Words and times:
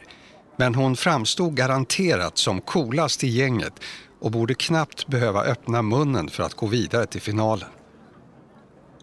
Men 0.58 0.76
hon 0.76 0.96
framstod 0.96 1.56
garanterat 1.56 2.38
som 2.38 2.62
coolast 2.62 3.24
i 3.24 3.28
gänget 3.28 3.74
och 4.22 4.32
borde 4.32 4.54
knappt 4.54 5.08
behöva 5.08 5.44
öppna 5.44 5.82
munnen 5.82 6.30
för 6.30 6.44
att 6.44 6.54
gå 6.54 6.68
vidare 6.68 7.06
till 7.06 7.22
finalen. 7.22 7.70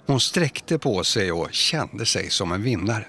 Hon 0.07 0.21
sträckte 0.21 0.79
på 0.79 1.05
sig 1.05 1.33
och 1.33 1.53
kände 1.53 2.07
sig 2.07 2.31
som 2.31 2.53
en 2.53 2.63
vinnare. 2.63 3.07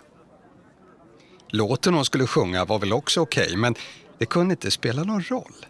Låten 1.50 1.94
hon 1.94 2.06
skulle 2.06 2.28
sjunga 2.28 2.66
var 2.66 2.80
väl 2.80 2.94
också 2.94 3.22
okej, 3.22 3.46
okay, 3.46 3.58
men 3.58 3.76
det 4.18 4.26
kunde 4.26 4.54
inte 4.54 4.72
spela 4.72 5.04
någon 5.04 5.24
roll. 5.24 5.66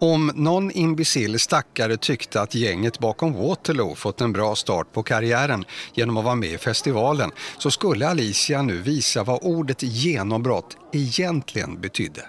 Om 0.00 0.32
någon 0.34 0.70
imbecill 0.70 1.38
stackare 1.38 1.96
tyckte 1.96 2.40
att 2.40 2.54
gänget 2.54 2.98
bakom 2.98 3.32
Waterloo 3.32 3.94
fått 3.94 4.20
en 4.20 4.32
bra 4.32 4.54
start 4.54 4.92
på 4.92 5.02
karriären 5.02 5.64
genom 5.94 6.16
att 6.16 6.24
vara 6.24 6.34
med 6.34 6.52
i 6.52 6.58
festivalen 6.58 7.30
så 7.58 7.70
skulle 7.70 8.08
Alicia 8.08 8.62
nu 8.62 8.78
visa 8.78 9.24
vad 9.24 9.38
ordet 9.42 9.82
genombrott 9.82 10.76
egentligen 10.92 11.80
betydde. 11.80 12.26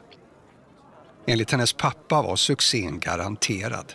Enligt 1.28 1.52
hennes 1.52 1.73
pappa 1.73 2.22
var 2.22 2.36
succén 2.36 3.00
garanterad. 3.00 3.94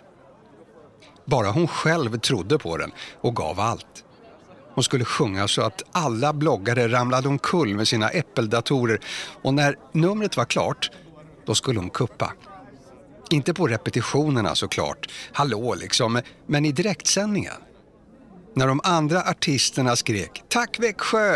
Bara 1.25 1.51
hon 1.51 1.69
själv 1.69 2.19
trodde 2.19 2.59
på 2.59 2.77
den 2.77 2.93
och 3.21 3.37
gav 3.37 3.61
allt. 3.61 4.05
Hon 4.75 4.85
skulle 4.85 5.05
sjunga 5.05 5.49
så 5.49 5.63
att 5.63 5.83
alla 5.93 6.33
bloggare 6.33 6.89
ramlade 6.89 7.29
omkull 7.29 7.75
med 7.75 7.89
sina 7.89 8.11
datorer. 8.35 9.01
och 9.43 9.55
när 9.55 9.77
numret 9.93 10.37
var 10.37 10.45
klart, 10.45 10.91
då 11.47 11.55
skulle 11.55 11.79
hon 11.79 11.91
kuppa. 11.91 12.33
Inte 13.31 13.55
på 13.55 13.67
repetitionerna 13.67 14.55
såklart, 14.55 15.11
hallå 15.33 15.75
liksom, 15.75 16.21
men 16.47 16.65
i 16.65 16.73
direktsändningen. 16.73 17.53
När 18.55 18.67
de 18.67 18.81
andra 18.85 19.23
artisterna 19.23 19.97
skrek 19.97 20.43
“Tack 20.49 20.79
Växjö!” 20.79 21.35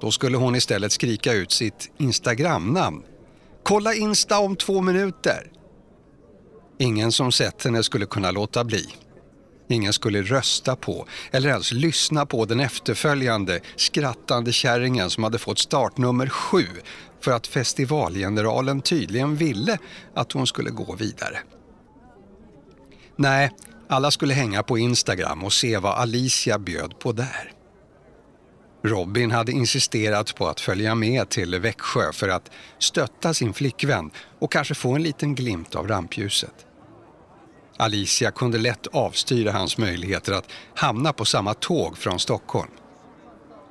då 0.00 0.10
skulle 0.10 0.36
hon 0.36 0.56
istället 0.56 0.92
skrika 0.92 1.32
ut 1.32 1.52
sitt 1.52 1.90
Instagram-namn. 1.98 3.02
“Kolla 3.62 3.94
Insta 3.94 4.38
om 4.38 4.56
två 4.56 4.80
minuter!” 4.80 5.52
Ingen 6.78 7.12
som 7.12 7.32
sett 7.32 7.64
henne 7.64 7.82
skulle 7.82 8.06
kunna 8.06 8.30
låta 8.30 8.64
bli. 8.64 8.86
Ingen 9.68 9.92
skulle 9.92 10.22
rösta 10.22 10.76
på 10.76 11.06
eller 11.30 11.48
ens 11.48 11.72
lyssna 11.72 12.26
på 12.26 12.44
den 12.44 12.60
efterföljande 12.60 13.60
skrattande 13.76 14.52
kärringen 14.52 15.10
som 15.10 15.24
hade 15.24 15.38
fått 15.38 15.58
startnummer 15.58 16.28
sju 16.28 16.66
för 17.20 17.32
att 17.32 17.46
festivalgeneralen 17.46 18.80
tydligen 18.80 19.36
ville 19.36 19.78
att 20.14 20.32
hon 20.32 20.46
skulle 20.46 20.70
gå 20.70 20.94
vidare. 20.94 21.38
Nej, 23.16 23.50
alla 23.88 24.10
skulle 24.10 24.34
hänga 24.34 24.62
på 24.62 24.78
Instagram 24.78 25.44
och 25.44 25.52
se 25.52 25.78
vad 25.78 25.98
Alicia 25.98 26.58
bjöd 26.58 26.98
på 26.98 27.12
där. 27.12 27.52
Robin 28.84 29.30
hade 29.30 29.52
insisterat 29.52 30.34
på 30.34 30.48
att 30.48 30.60
följa 30.60 30.94
med 30.94 31.28
till 31.28 31.58
Växjö 31.58 32.12
för 32.12 32.28
att 32.28 32.50
stötta 32.78 33.34
sin 33.34 33.54
flickvän 33.54 34.10
och 34.38 34.52
kanske 34.52 34.74
få 34.74 34.92
en 34.92 35.02
liten 35.02 35.34
glimt 35.34 35.74
av 35.74 35.88
rampljuset. 35.88 36.65
Alicia 37.76 38.30
kunde 38.30 38.58
lätt 38.58 38.86
avstyra 38.86 39.52
hans 39.52 39.78
möjligheter 39.78 40.32
att 40.32 40.48
hamna 40.74 41.12
på 41.12 41.24
samma 41.24 41.54
tåg 41.54 41.98
från 41.98 42.18
Stockholm. 42.18 42.70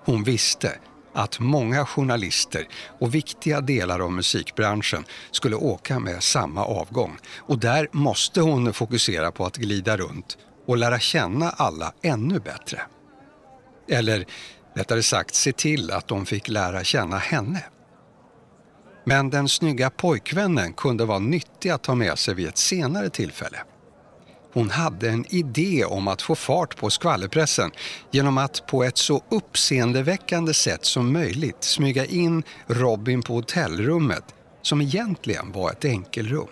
Hon 0.06 0.24
visste 0.24 0.80
att 1.14 1.40
många 1.40 1.86
journalister 1.86 2.68
och 3.00 3.16
viktiga 3.16 3.62
delar 3.62 4.00
av 4.00 4.12
musikbranschen 4.12 5.06
skulle 5.32 5.56
åka 5.56 6.00
med 6.00 6.24
samma 6.24 6.66
avgång. 6.66 7.18
Och 7.38 7.60
där 7.60 7.88
måste 7.92 8.42
hon 8.42 8.74
fokusera 8.74 9.32
på 9.32 9.46
att 9.46 9.58
glida 9.58 9.98
runt 9.98 10.38
och 10.68 10.78
lära 10.78 11.00
känna 11.00 11.50
alla 11.50 11.94
ännu 12.02 12.40
bättre. 12.40 12.82
Eller 13.90 14.26
rättare 14.76 15.04
sagt 15.04 15.36
se 15.36 15.52
till 15.52 15.92
att 15.92 16.08
de 16.08 16.26
fick 16.26 16.48
lära 16.48 16.84
känna 16.84 17.18
henne. 17.18 17.64
Men 19.04 19.30
den 19.30 19.50
snygga 19.50 19.90
pojkvännen 19.90 20.74
kunde 20.74 21.06
vara 21.06 21.20
nyttig 21.20 21.70
att 21.70 21.84
ta 21.84 21.96
med 21.96 22.20
sig 22.20 22.34
vid 22.34 22.48
ett 22.48 22.58
senare 22.58 23.10
tillfälle. 23.10 23.58
Hon 24.56 24.70
hade 24.70 25.10
en 25.10 25.26
idé 25.30 25.86
om 25.86 26.08
att 26.08 26.22
få 26.22 26.36
fart 26.36 26.78
på 26.78 26.90
skvallerpressen 26.90 27.72
genom 28.12 28.38
att 28.38 28.68
på 28.68 28.84
ett 28.84 28.98
så 28.98 29.24
uppseendeväckande 29.32 30.54
sätt 30.54 30.86
som 30.86 31.14
möjligt 31.14 31.64
smyga 31.64 32.06
in 32.06 32.44
Robin 32.68 33.22
på 33.22 33.34
hotellrummet 33.34 34.24
som 34.62 34.82
egentligen 34.82 35.52
var 35.52 35.72
ett 35.72 35.86
enkelrum. 35.86 36.48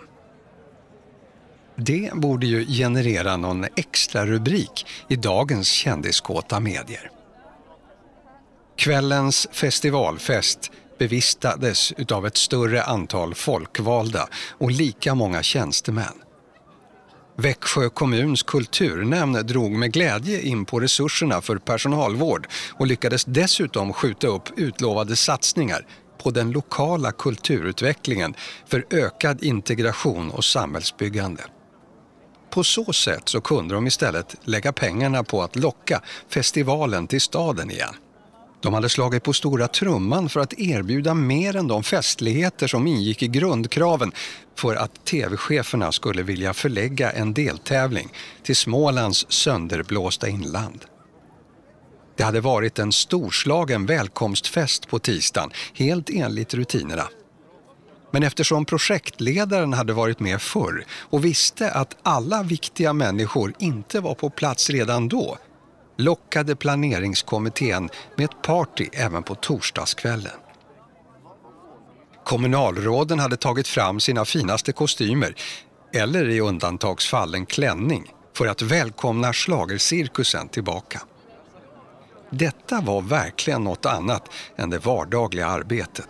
Det 1.76 2.10
borde 2.14 2.46
ju 2.46 2.66
generera 2.66 3.36
någon 3.36 3.64
extra 3.76 4.26
rubrik 4.26 4.86
i 5.08 5.16
dagens 5.16 5.68
kändiskåta 5.68 6.60
medier. 6.60 7.10
Kvällens 8.76 9.48
festivalfest 9.52 10.70
bevistades 10.98 11.92
av 12.12 12.26
ett 12.26 12.36
större 12.36 12.82
antal 12.82 13.34
folkvalda 13.34 14.28
och 14.58 14.70
lika 14.70 15.14
många 15.14 15.42
tjänstemän. 15.42 16.14
Växjö 17.36 17.88
kommuns 17.88 18.42
kulturnämnd 18.42 19.46
drog 19.46 19.72
med 19.72 19.92
glädje 19.92 20.40
in 20.40 20.64
på 20.64 20.80
resurserna 20.80 21.40
för 21.40 21.56
personalvård 21.56 22.46
och 22.72 22.86
lyckades 22.86 23.24
dessutom 23.24 23.92
skjuta 23.92 24.26
upp 24.26 24.58
utlovade 24.58 25.16
satsningar 25.16 25.86
på 26.22 26.30
den 26.30 26.50
lokala 26.50 27.12
kulturutvecklingen 27.12 28.34
för 28.66 28.86
ökad 28.90 29.42
integration 29.42 30.30
och 30.30 30.44
samhällsbyggande. 30.44 31.42
På 32.50 32.64
så 32.64 32.92
sätt 32.92 33.28
så 33.28 33.40
kunde 33.40 33.74
de 33.74 33.86
istället 33.86 34.36
lägga 34.44 34.72
pengarna 34.72 35.24
på 35.24 35.42
att 35.42 35.56
locka 35.56 36.02
festivalen 36.28 37.06
till 37.06 37.20
staden 37.20 37.70
igen. 37.70 37.94
De 38.64 38.74
hade 38.74 38.88
slagit 38.88 39.22
på 39.22 39.32
stora 39.32 39.68
trumman 39.68 40.28
för 40.28 40.40
att 40.40 40.58
erbjuda 40.58 41.14
mer 41.14 41.56
än 41.56 41.68
de 41.68 41.82
festligheter 41.82 42.66
som 42.66 42.86
ingick 42.86 43.22
i 43.22 43.28
grundkraven 43.28 44.12
för 44.58 44.76
att 44.76 45.04
tv-cheferna 45.04 45.92
skulle 45.92 46.22
vilja 46.22 46.54
förlägga 46.54 47.12
en 47.12 47.34
deltävling 47.34 48.08
till 48.42 48.56
Smålands 48.56 49.26
sönderblåsta 49.28 50.28
inland. 50.28 50.84
Det 52.16 52.22
hade 52.22 52.40
varit 52.40 52.78
en 52.78 52.92
storslagen 52.92 53.86
välkomstfest 53.86 54.88
på 54.88 54.98
tisdagen, 54.98 55.50
helt 55.74 56.10
enligt 56.10 56.54
rutinerna. 56.54 57.08
Men 58.10 58.22
eftersom 58.22 58.64
projektledaren 58.64 59.72
hade 59.72 59.92
varit 59.92 60.20
med 60.20 60.42
förr 60.42 60.84
och 60.90 61.24
visste 61.24 61.70
att 61.70 61.96
alla 62.02 62.42
viktiga 62.42 62.92
människor 62.92 63.54
inte 63.58 64.00
var 64.00 64.14
på 64.14 64.30
plats 64.30 64.70
redan 64.70 65.08
då 65.08 65.38
lockade 65.96 66.56
planeringskommittén 66.56 67.90
med 68.16 68.24
ett 68.24 68.42
party 68.42 68.88
även 68.92 69.22
på 69.22 69.34
torsdagskvällen. 69.34 70.32
Kommunalråden 72.24 73.18
hade 73.18 73.36
tagit 73.36 73.68
fram 73.68 74.00
sina 74.00 74.24
finaste 74.24 74.72
kostymer, 74.72 75.34
eller 75.92 76.28
i 76.28 76.40
undantagsfall 76.40 77.34
en 77.34 77.46
klänning, 77.46 78.12
för 78.36 78.46
att 78.46 78.62
välkomna 78.62 79.32
slagercirkusen 79.32 80.48
tillbaka. 80.48 81.02
Detta 82.30 82.80
var 82.80 83.02
verkligen 83.02 83.64
något 83.64 83.86
annat 83.86 84.28
än 84.56 84.70
det 84.70 84.78
vardagliga 84.78 85.46
arbetet. 85.46 86.08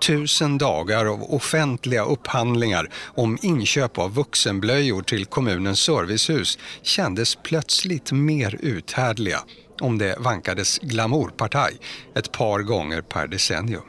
Tusen 0.00 0.58
dagar 0.58 1.06
av 1.06 1.34
offentliga 1.34 2.04
upphandlingar 2.04 2.90
om 3.14 3.38
inköp 3.42 3.98
av 3.98 4.14
vuxenblöjor 4.14 5.02
till 5.02 5.26
kommunens 5.26 5.80
servicehus 5.80 6.58
kändes 6.82 7.36
plötsligt 7.36 8.12
mer 8.12 8.58
uthärdliga 8.60 9.40
om 9.80 9.98
det 9.98 10.16
vankades 10.18 10.78
glamourpartaj 10.78 11.78
ett 12.14 12.32
par 12.32 12.62
gånger 12.62 13.00
per 13.00 13.26
decennium. 13.26 13.82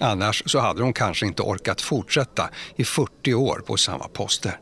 Annars 0.00 0.42
så 0.46 0.58
hade 0.58 0.80
de 0.80 0.92
kanske 0.92 1.26
inte 1.26 1.42
orkat 1.42 1.80
fortsätta 1.80 2.50
i 2.76 2.84
40 2.84 3.34
år 3.34 3.62
på 3.66 3.76
samma 3.76 4.08
poster. 4.08 4.60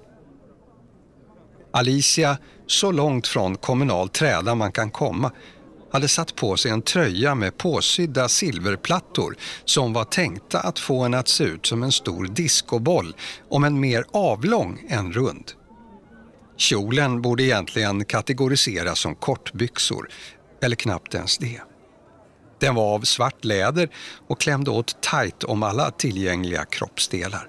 Alicia, 1.72 2.38
så 2.66 2.92
långt 2.92 3.26
från 3.26 3.56
kommunal 3.56 4.08
träda 4.08 4.54
man 4.54 4.72
kan 4.72 4.90
komma, 4.90 5.32
hade 5.94 6.08
satt 6.08 6.36
på 6.36 6.56
sig 6.56 6.70
en 6.70 6.82
tröja 6.82 7.34
med 7.34 7.58
påsydda 7.58 8.28
silverplattor 8.28 9.36
som 9.64 9.92
var 9.92 10.04
tänkta 10.04 10.60
att 10.60 10.78
få 10.78 11.00
en 11.02 11.14
att 11.14 11.28
se 11.28 11.44
ut 11.44 11.66
som 11.66 11.82
en 11.82 11.92
stor 11.92 12.26
diskoboll, 12.26 13.16
om 13.48 13.64
en 13.64 13.80
mer 13.80 14.04
avlång 14.12 14.86
än 14.88 15.12
rund. 15.12 15.52
Kjolen 16.56 17.22
borde 17.22 17.42
egentligen 17.42 18.04
kategoriseras 18.04 18.98
som 18.98 19.14
kortbyxor, 19.14 20.08
eller 20.62 20.76
knappt 20.76 21.14
ens 21.14 21.38
det. 21.38 21.60
Den 22.60 22.74
var 22.74 22.94
av 22.94 23.00
svart 23.00 23.44
läder 23.44 23.88
och 24.28 24.40
klämde 24.40 24.70
åt 24.70 25.02
tajt 25.02 25.44
om 25.44 25.62
alla 25.62 25.90
tillgängliga 25.90 26.64
kroppsdelar. 26.64 27.48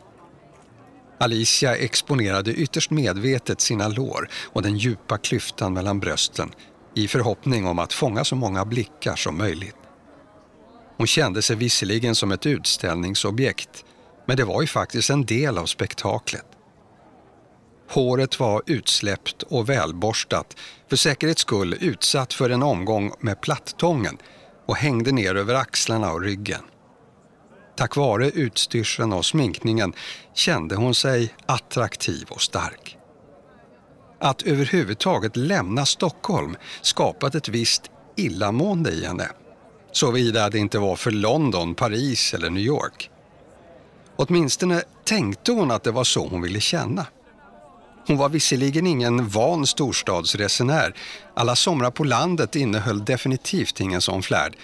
Alicia 1.20 1.76
exponerade 1.76 2.54
ytterst 2.54 2.92
medvetet 2.92 3.62
sina 3.62 3.88
lår 3.88 4.30
och 4.54 4.62
den 4.62 4.78
djupa 4.78 5.18
klyftan 5.18 5.74
mellan 5.74 6.00
brösten 6.00 6.52
i 6.96 7.08
förhoppning 7.08 7.68
om 7.68 7.80
att 7.80 7.94
fånga 7.94 8.24
så 8.24 8.36
många 8.36 8.66
blickar 8.66 9.16
som 9.16 9.38
möjligt. 9.38 9.76
Hon 10.98 11.08
kände 11.08 11.42
sig 11.42 11.56
visserligen 11.56 12.16
som 12.16 12.32
ett 12.32 12.46
utställningsobjekt, 12.46 13.86
men 14.26 14.38
det 14.38 14.44
var 14.44 14.62
ju 14.62 14.68
faktiskt 14.68 15.10
en 15.10 15.26
del 15.26 15.58
av 15.58 15.66
spektaklet. 15.66 16.46
Håret 17.90 18.40
var 18.40 18.62
utsläppt 18.66 19.44
och 19.44 19.70
välborstat, 19.70 20.56
för 20.90 20.96
säkerhets 20.96 21.42
skull 21.42 21.78
utsatt 21.82 22.34
för 22.34 22.50
en 22.50 22.64
omgång 22.64 23.12
med 23.20 23.42
plattången 23.42 24.18
och 24.66 24.76
hängde 24.76 25.12
ner 25.12 25.36
över 25.36 25.56
axlarna 25.56 26.12
och 26.12 26.22
ryggen. 26.22 26.62
Tack 27.78 27.96
vare 27.96 28.30
utstyrseln 28.30 29.14
och 29.14 29.26
sminkningen 29.26 29.94
kände 30.34 30.76
hon 30.76 30.96
sig 30.96 31.34
attraktiv 31.46 32.28
och 32.30 32.42
stark. 32.42 32.95
Att 34.26 34.42
överhuvudtaget 34.42 35.36
lämna 35.36 35.86
Stockholm 35.86 36.56
skapat 36.82 37.36
ett 37.36 37.50
visst 37.50 37.82
illamående 38.16 38.92
i 38.92 39.06
henne. 39.06 39.30
Såvida 39.92 40.50
det 40.50 40.58
inte 40.58 40.80
var 40.80 40.96
för 40.96 41.12
London, 41.12 41.76
Paris 41.76 42.34
eller 42.34 42.50
New 42.50 42.64
York. 42.64 43.10
Åtminstone 44.16 44.84
tänkte 45.04 45.52
hon 45.52 45.72
att 45.72 45.84
det 45.84 45.92
var 45.92 46.04
så 46.04 46.28
hon 46.28 46.42
ville 46.42 46.60
känna. 46.60 47.06
Hon 48.08 48.18
var 48.18 48.30
visserligen 48.30 48.88
ingen 48.88 49.30
van 49.30 49.68
storstadsresenär. 49.68 50.96
Alla 51.36 51.56
somrar 51.56 51.92
på 51.92 52.04
landet 52.04 52.56
innehöll 52.56 53.06
definitivt 53.06 53.80
ingen 53.80 54.02
sån 54.02 54.24
flärd. 54.24 54.56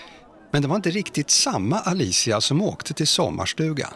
Men 0.52 0.62
det 0.62 0.68
var 0.68 0.76
inte 0.76 0.90
riktigt 0.90 1.30
samma 1.30 1.80
Alicia 1.80 2.42
som 2.42 2.62
åkte 2.62 2.94
till 2.94 3.08
sommarstugan. 3.08 3.94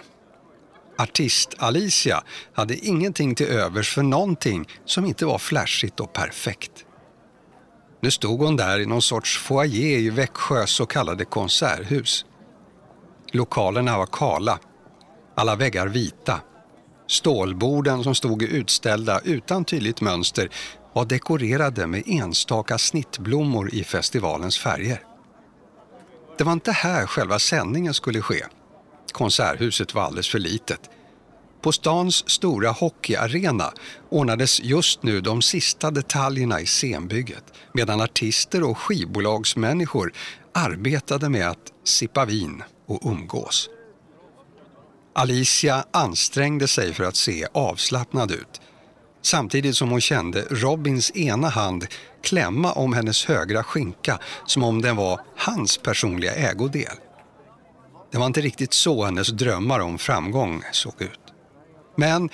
Artist-Alicia 0.97 2.23
hade 2.53 2.77
ingenting 2.77 3.35
till 3.35 3.47
övers 3.47 3.93
för 3.93 4.03
någonting 4.03 4.67
som 4.85 5.05
inte 5.05 5.25
var 5.25 5.37
flashigt 5.37 5.99
och 5.99 6.13
perfekt. 6.13 6.85
Nu 8.01 8.11
stod 8.11 8.39
hon 8.39 8.55
där 8.55 8.79
i 8.79 8.85
någon 8.85 9.01
sorts 9.01 9.37
foyer 9.37 9.97
i 9.97 10.09
Växjös 10.09 10.69
så 10.69 10.85
kallade 10.85 11.25
konserthus. 11.25 12.25
Lokalerna 13.31 13.97
var 13.97 14.05
kala, 14.05 14.59
alla 15.35 15.55
väggar 15.55 15.87
vita. 15.87 16.41
Stålborden 17.07 18.03
som 18.03 18.15
stod 18.15 18.43
utställda 18.43 19.19
utan 19.23 19.65
tydligt 19.65 20.01
mönster 20.01 20.49
var 20.93 21.05
dekorerade 21.05 21.87
med 21.87 22.03
enstaka 22.05 22.77
snittblommor 22.77 23.73
i 23.73 23.83
festivalens 23.83 24.57
färger. 24.57 25.03
Det 26.37 26.43
var 26.43 26.53
inte 26.53 26.71
här 26.71 27.05
själva 27.05 27.39
sändningen 27.39 27.93
skulle 27.93 28.21
ske. 28.21 28.45
Konserthuset 29.15 29.93
var 29.93 30.01
alldeles 30.01 30.29
för 30.29 30.39
litet. 30.39 30.89
På 31.61 31.71
stans 31.71 32.29
stora 32.29 32.71
hockeyarena 32.71 33.73
ordnades 34.09 34.61
just 34.63 35.03
nu 35.03 35.21
de 35.21 35.41
sista 35.41 35.91
detaljerna 35.91 36.61
i 36.61 36.65
scenbygget 36.65 37.43
medan 37.73 38.01
artister 38.01 38.63
och 38.63 38.77
skivbolagsmänniskor 38.77 40.13
arbetade 40.53 41.29
med 41.29 41.49
att 41.49 41.71
sippa 41.83 42.25
vin 42.25 42.63
och 42.87 43.11
umgås. 43.11 43.69
Alicia 45.13 45.85
ansträngde 45.91 46.67
sig 46.67 46.93
för 46.93 47.03
att 47.03 47.15
se 47.15 47.45
avslappnad 47.53 48.31
ut 48.31 48.61
samtidigt 49.21 49.77
som 49.77 49.89
hon 49.89 50.01
kände 50.01 50.41
Robins 50.41 51.15
ena 51.15 51.49
hand 51.49 51.87
klämma 52.23 52.71
om 52.71 52.93
hennes 52.93 53.25
högra 53.25 53.63
skinka 53.63 54.19
som 54.45 54.63
om 54.63 54.81
den 54.81 54.95
var 54.95 55.21
hans 55.35 55.77
personliga 55.77 56.33
ägodel. 56.33 56.95
Det 58.15 58.19
var 58.19 58.27
inte 58.27 58.41
riktigt 58.41 58.73
så 58.73 59.03
hennes 59.03 59.27
drömmar 59.27 59.79
om 59.79 59.97
framgång 59.97 60.63
såg 60.71 61.01
ut. 61.01 61.19
Men 61.95 62.29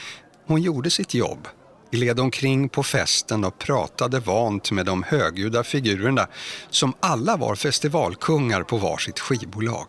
hon 0.48 0.62
gjorde 0.62 0.90
sitt 0.90 1.14
jobb, 1.14 1.48
gled 1.92 2.20
omkring 2.20 2.70
på 2.70 2.84
festen 2.84 3.44
och 3.44 3.60
pratade 3.60 4.20
vant 4.20 4.72
med 4.72 4.86
de 4.86 5.04
högljudda 5.04 5.64
figurerna 5.64 6.28
som 6.70 6.94
alla 7.00 7.38
var 7.38 7.56
festivalkungar 7.56 8.64
på 8.64 8.78
varsitt 8.78 9.20
skivbolag. 9.20 9.86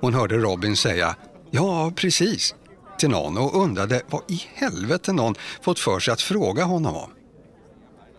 Hon 0.00 0.14
hörde 0.14 0.36
Robin 0.36 0.76
säga 0.76 1.16
”Ja, 1.50 1.92
precis” 1.96 2.54
till 2.98 3.10
någon 3.10 3.38
och 3.38 3.62
undrade 3.62 4.02
vad 4.10 4.22
i 4.28 4.42
helvete 4.54 5.12
någon 5.12 5.34
fått 5.62 5.78
för 5.78 6.00
sig 6.00 6.12
att 6.12 6.22
fråga 6.22 6.64
honom 6.64 6.96
om. 6.96 7.10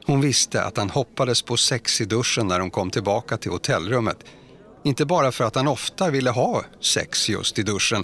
Hon 0.05 0.21
visste 0.21 0.63
att 0.63 0.77
han 0.77 0.89
hoppades 0.89 1.41
på 1.41 1.57
sex 1.57 2.01
i 2.01 2.05
duschen 2.05 2.47
när 2.47 2.59
de 2.59 2.69
kom 2.69 2.89
tillbaka 2.89 3.37
till 3.37 3.51
hotellrummet. 3.51 4.17
Inte 4.83 5.05
bara 5.05 5.31
för 5.31 5.43
att 5.43 5.55
han 5.55 5.67
ofta 5.67 6.09
ville 6.09 6.29
ha 6.29 6.63
sex 6.79 7.29
just 7.29 7.59
i 7.59 7.63
duschen 7.63 8.03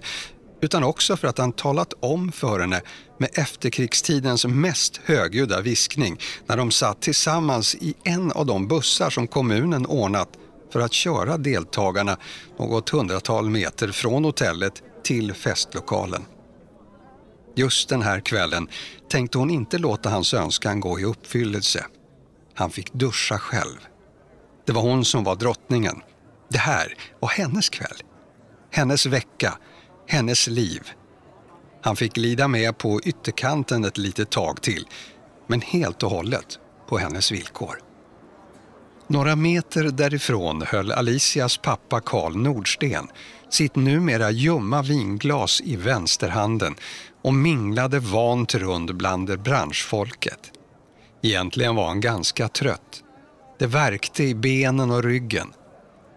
utan 0.62 0.84
också 0.84 1.18
för 1.18 1.28
att 1.28 1.38
han 1.38 1.52
talat 1.52 1.94
om 2.00 2.32
för 2.32 2.60
henne 2.60 2.82
med 3.18 3.30
efterkrigstidens 3.34 4.46
mest 4.46 5.02
högljudda 5.04 5.62
viskning 5.62 6.20
när 6.46 6.58
de 6.58 6.72
satt 6.72 7.02
tillsammans 7.02 7.76
i 7.76 7.96
en 8.04 8.32
av 8.32 8.46
de 8.46 8.68
bussar 8.68 9.10
som 9.10 9.28
kommunen 9.28 9.86
ordnat 9.86 10.30
för 10.72 10.80
att 10.80 10.94
köra 10.94 11.38
deltagarna 11.38 12.18
något 12.60 12.90
hundratal 12.90 13.50
meter 13.50 13.92
från 13.92 14.24
hotellet 14.24 14.84
till 15.04 15.34
festlokalen. 15.34 16.26
Just 17.56 17.90
den 17.90 18.02
här 18.02 18.20
kvällen 18.20 18.68
tänkte 19.10 19.38
hon 19.38 19.50
inte 19.50 19.78
låta 19.78 20.10
hans 20.10 20.34
önskan 20.34 20.80
gå 20.80 21.00
i 21.00 21.04
uppfyllelse. 21.04 21.86
Han 22.54 22.70
fick 22.70 22.94
duscha 22.94 23.38
själv. 23.38 23.78
Det 24.66 24.72
var 24.72 24.82
hon 24.82 25.06
som 25.06 25.24
var 25.24 25.36
drottningen. 25.36 26.02
Det 26.50 26.58
här 26.58 26.94
var 27.20 27.30
hennes 27.30 27.70
kväll. 27.70 27.98
Hennes 28.72 29.06
vecka, 29.06 29.58
hennes 30.08 30.48
liv. 30.48 30.82
Han 31.82 31.96
fick 31.96 32.18
lida 32.18 32.48
med 32.48 32.78
på 32.78 33.02
ytterkanten 33.02 33.86
ett 33.86 33.98
litet 33.98 34.30
tag 34.30 34.62
till, 34.62 34.88
men 35.48 35.62
helt 35.62 36.04
och 36.04 36.12
hållet 36.12 36.60
på 36.90 36.98
hennes 36.98 37.32
villkor. 37.32 37.80
Några 39.08 39.36
meter 39.36 39.84
därifrån 39.84 40.64
höll 40.68 40.92
Alicias 40.92 41.58
pappa 41.58 42.02
Karl 42.02 42.36
Nordsten 42.38 43.08
sitt 43.50 43.76
numera 43.76 44.32
ljumma 44.32 44.82
vinglas 44.82 45.62
i 45.62 45.76
vänsterhanden 45.76 46.76
och 47.22 47.34
minglade 47.34 48.00
vant 48.00 48.56
runt 48.56 48.92
bland 48.92 49.42
branschfolket. 49.42 50.52
Egentligen 51.22 51.76
var 51.76 51.88
han 51.88 52.02
ganska 52.02 52.48
trött. 52.48 53.04
Det 53.60 53.68
värkte 53.68 54.24
i 54.24 54.36
benen 54.36 54.92
och 54.92 55.04
ryggen. 55.04 55.54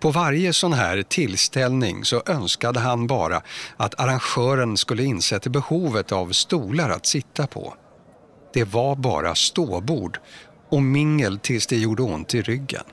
På 0.01 0.11
varje 0.11 0.53
sån 0.53 0.73
här 0.73 1.03
tillställning 1.03 2.05
så 2.05 2.23
önskade 2.27 2.81
han 2.81 3.07
bara 3.07 3.43
att 3.77 4.01
arrangören 4.01 4.77
skulle 4.77 5.05
inse 5.05 5.41
behovet 5.51 6.13
av 6.13 6.33
stolar 6.33 6.91
att 6.91 7.07
sitta 7.07 7.47
på. 7.47 7.75
Det 8.53 8.65
var 8.65 8.97
bara 8.97 9.35
ståbord 9.35 10.19
och 10.69 10.83
mingel 10.83 11.39
tills 11.39 11.67
det 11.67 11.77
gjorde 11.77 12.03
ont 12.03 12.35
i 12.35 12.43
ryggen. 12.43 12.85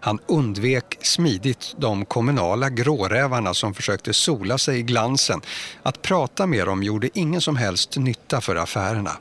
Han 0.00 0.18
undvek 0.26 0.98
smidigt 1.00 1.74
de 1.78 2.04
kommunala 2.04 2.70
grårävarna 2.70 3.54
som 3.54 3.74
försökte 3.74 4.12
sola 4.12 4.58
sig 4.58 4.78
i 4.78 4.82
glansen. 4.82 5.40
Att 5.82 6.02
prata 6.02 6.46
med 6.46 6.66
dem 6.66 6.82
gjorde 6.82 7.18
ingen 7.18 7.40
som 7.40 7.56
helst 7.56 7.96
nytta 7.96 8.40
för 8.40 8.56
affärerna. 8.56 9.16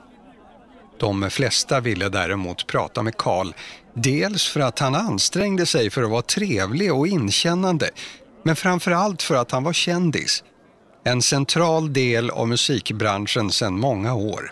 De 0.99 1.29
flesta 1.29 1.79
ville 1.79 2.09
däremot 2.09 2.67
prata 2.67 3.03
med 3.03 3.17
Karl, 3.17 3.53
dels 3.93 4.47
för 4.47 4.59
att 4.59 4.79
han 4.79 4.95
ansträngde 4.95 5.65
sig 5.65 5.89
för 5.89 6.03
att 6.03 6.09
vara 6.09 6.21
trevlig 6.21 6.93
och 6.93 7.07
inkännande, 7.07 7.89
men 8.43 8.55
framför 8.55 8.91
allt 8.91 9.21
för 9.21 9.35
att 9.35 9.51
han 9.51 9.63
var 9.63 9.73
kändis. 9.73 10.43
En 11.03 11.21
central 11.21 11.93
del 11.93 12.29
av 12.29 12.47
musikbranschen 12.47 13.51
sedan 13.51 13.79
många 13.79 14.13
år. 14.13 14.51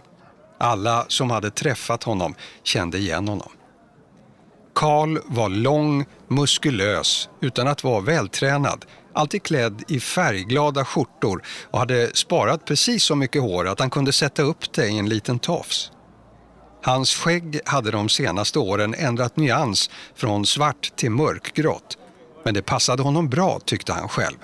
Alla 0.60 1.06
som 1.08 1.32
hade 1.32 1.52
träffat 1.52 2.04
honom 2.04 2.36
kände 2.64 2.98
igen 2.98 3.28
honom. 3.28 3.50
Karl 4.75 5.20
var 5.25 5.50
lång, 5.50 6.06
muskulös, 6.28 7.30
utan 7.42 7.68
att 7.68 7.84
vara 7.84 8.02
vältränad, 8.02 8.86
alltid 9.14 9.44
klädd 9.44 9.84
i 9.88 10.00
färgglada 10.00 10.86
skjortor 10.86 11.44
och 11.72 11.80
hade 11.80 12.16
sparat 12.16 12.66
precis 12.66 13.04
så 13.04 13.16
mycket 13.16 13.42
hår 13.42 13.68
att 13.68 13.80
han 13.80 13.90
kunde 13.90 14.12
sätta 14.12 14.42
upp 14.42 14.74
det 14.74 14.88
i 14.88 14.98
en 14.98 15.10
liten 15.10 15.40
tofs. 15.40 15.92
Hans 16.86 17.15
skägg 17.15 17.60
hade 17.65 17.92
de 17.92 18.10
senaste 18.10 18.60
åren 18.60 18.96
ändrat 18.98 19.38
nyans 19.38 19.89
från 20.15 20.46
svart 20.46 20.92
till 20.96 21.12
mörkgrått, 21.12 21.98
men 22.44 22.54
det 22.54 22.62
passade 22.62 23.04
honom 23.04 23.30
bra 23.30 23.60
tyckte 23.65 23.94
han 23.94 24.10
själv. 24.10 24.38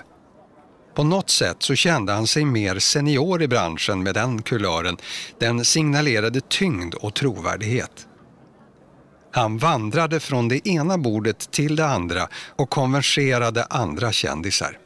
På 0.94 1.04
något 1.04 1.30
sätt 1.30 1.56
så 1.58 1.74
kände 1.74 2.12
han 2.12 2.26
sig 2.26 2.44
mer 2.44 2.78
senior 2.78 3.42
i 3.42 3.48
branschen 3.48 4.02
med 4.02 4.14
den 4.14 4.42
kulören. 4.42 4.96
Den 5.38 5.64
signalerade 5.64 6.40
tyngd 6.40 6.94
och 6.94 7.14
trovärdighet. 7.14 8.06
Han 9.32 9.58
vandrade 9.58 10.20
från 10.20 10.48
det 10.48 10.68
ena 10.68 10.98
bordet 10.98 11.50
till 11.50 11.76
det 11.76 11.86
andra 11.86 12.28
och 12.56 12.70
konverserade 12.70 13.64
andra 13.64 14.12
kändisar. 14.12 14.78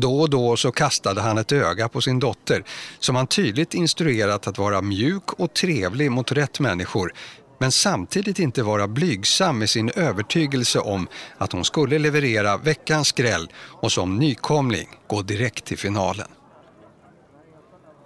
Då 0.00 0.20
och 0.20 0.30
då 0.30 0.56
så 0.56 0.72
kastade 0.72 1.20
han 1.20 1.38
ett 1.38 1.52
öga 1.52 1.88
på 1.88 2.00
sin 2.00 2.18
dotter 2.18 2.64
som 2.98 3.16
han 3.16 3.26
tydligt 3.26 3.74
instruerat 3.74 4.46
att 4.46 4.58
vara 4.58 4.82
mjuk 4.82 5.32
och 5.32 5.54
trevlig 5.54 6.10
mot 6.10 6.32
rätt 6.32 6.60
människor 6.60 7.12
men 7.58 7.72
samtidigt 7.72 8.38
inte 8.38 8.62
vara 8.62 8.88
blygsam 8.88 9.58
med 9.58 9.70
sin 9.70 9.90
övertygelse 9.90 10.78
om 10.78 11.08
att 11.38 11.52
hon 11.52 11.64
skulle 11.64 11.98
leverera 11.98 12.56
veckans 12.56 13.08
skräll 13.08 13.48
och 13.56 13.92
som 13.92 14.18
nykomling 14.18 14.88
gå 15.06 15.22
direkt 15.22 15.64
till 15.64 15.78
finalen. 15.78 16.28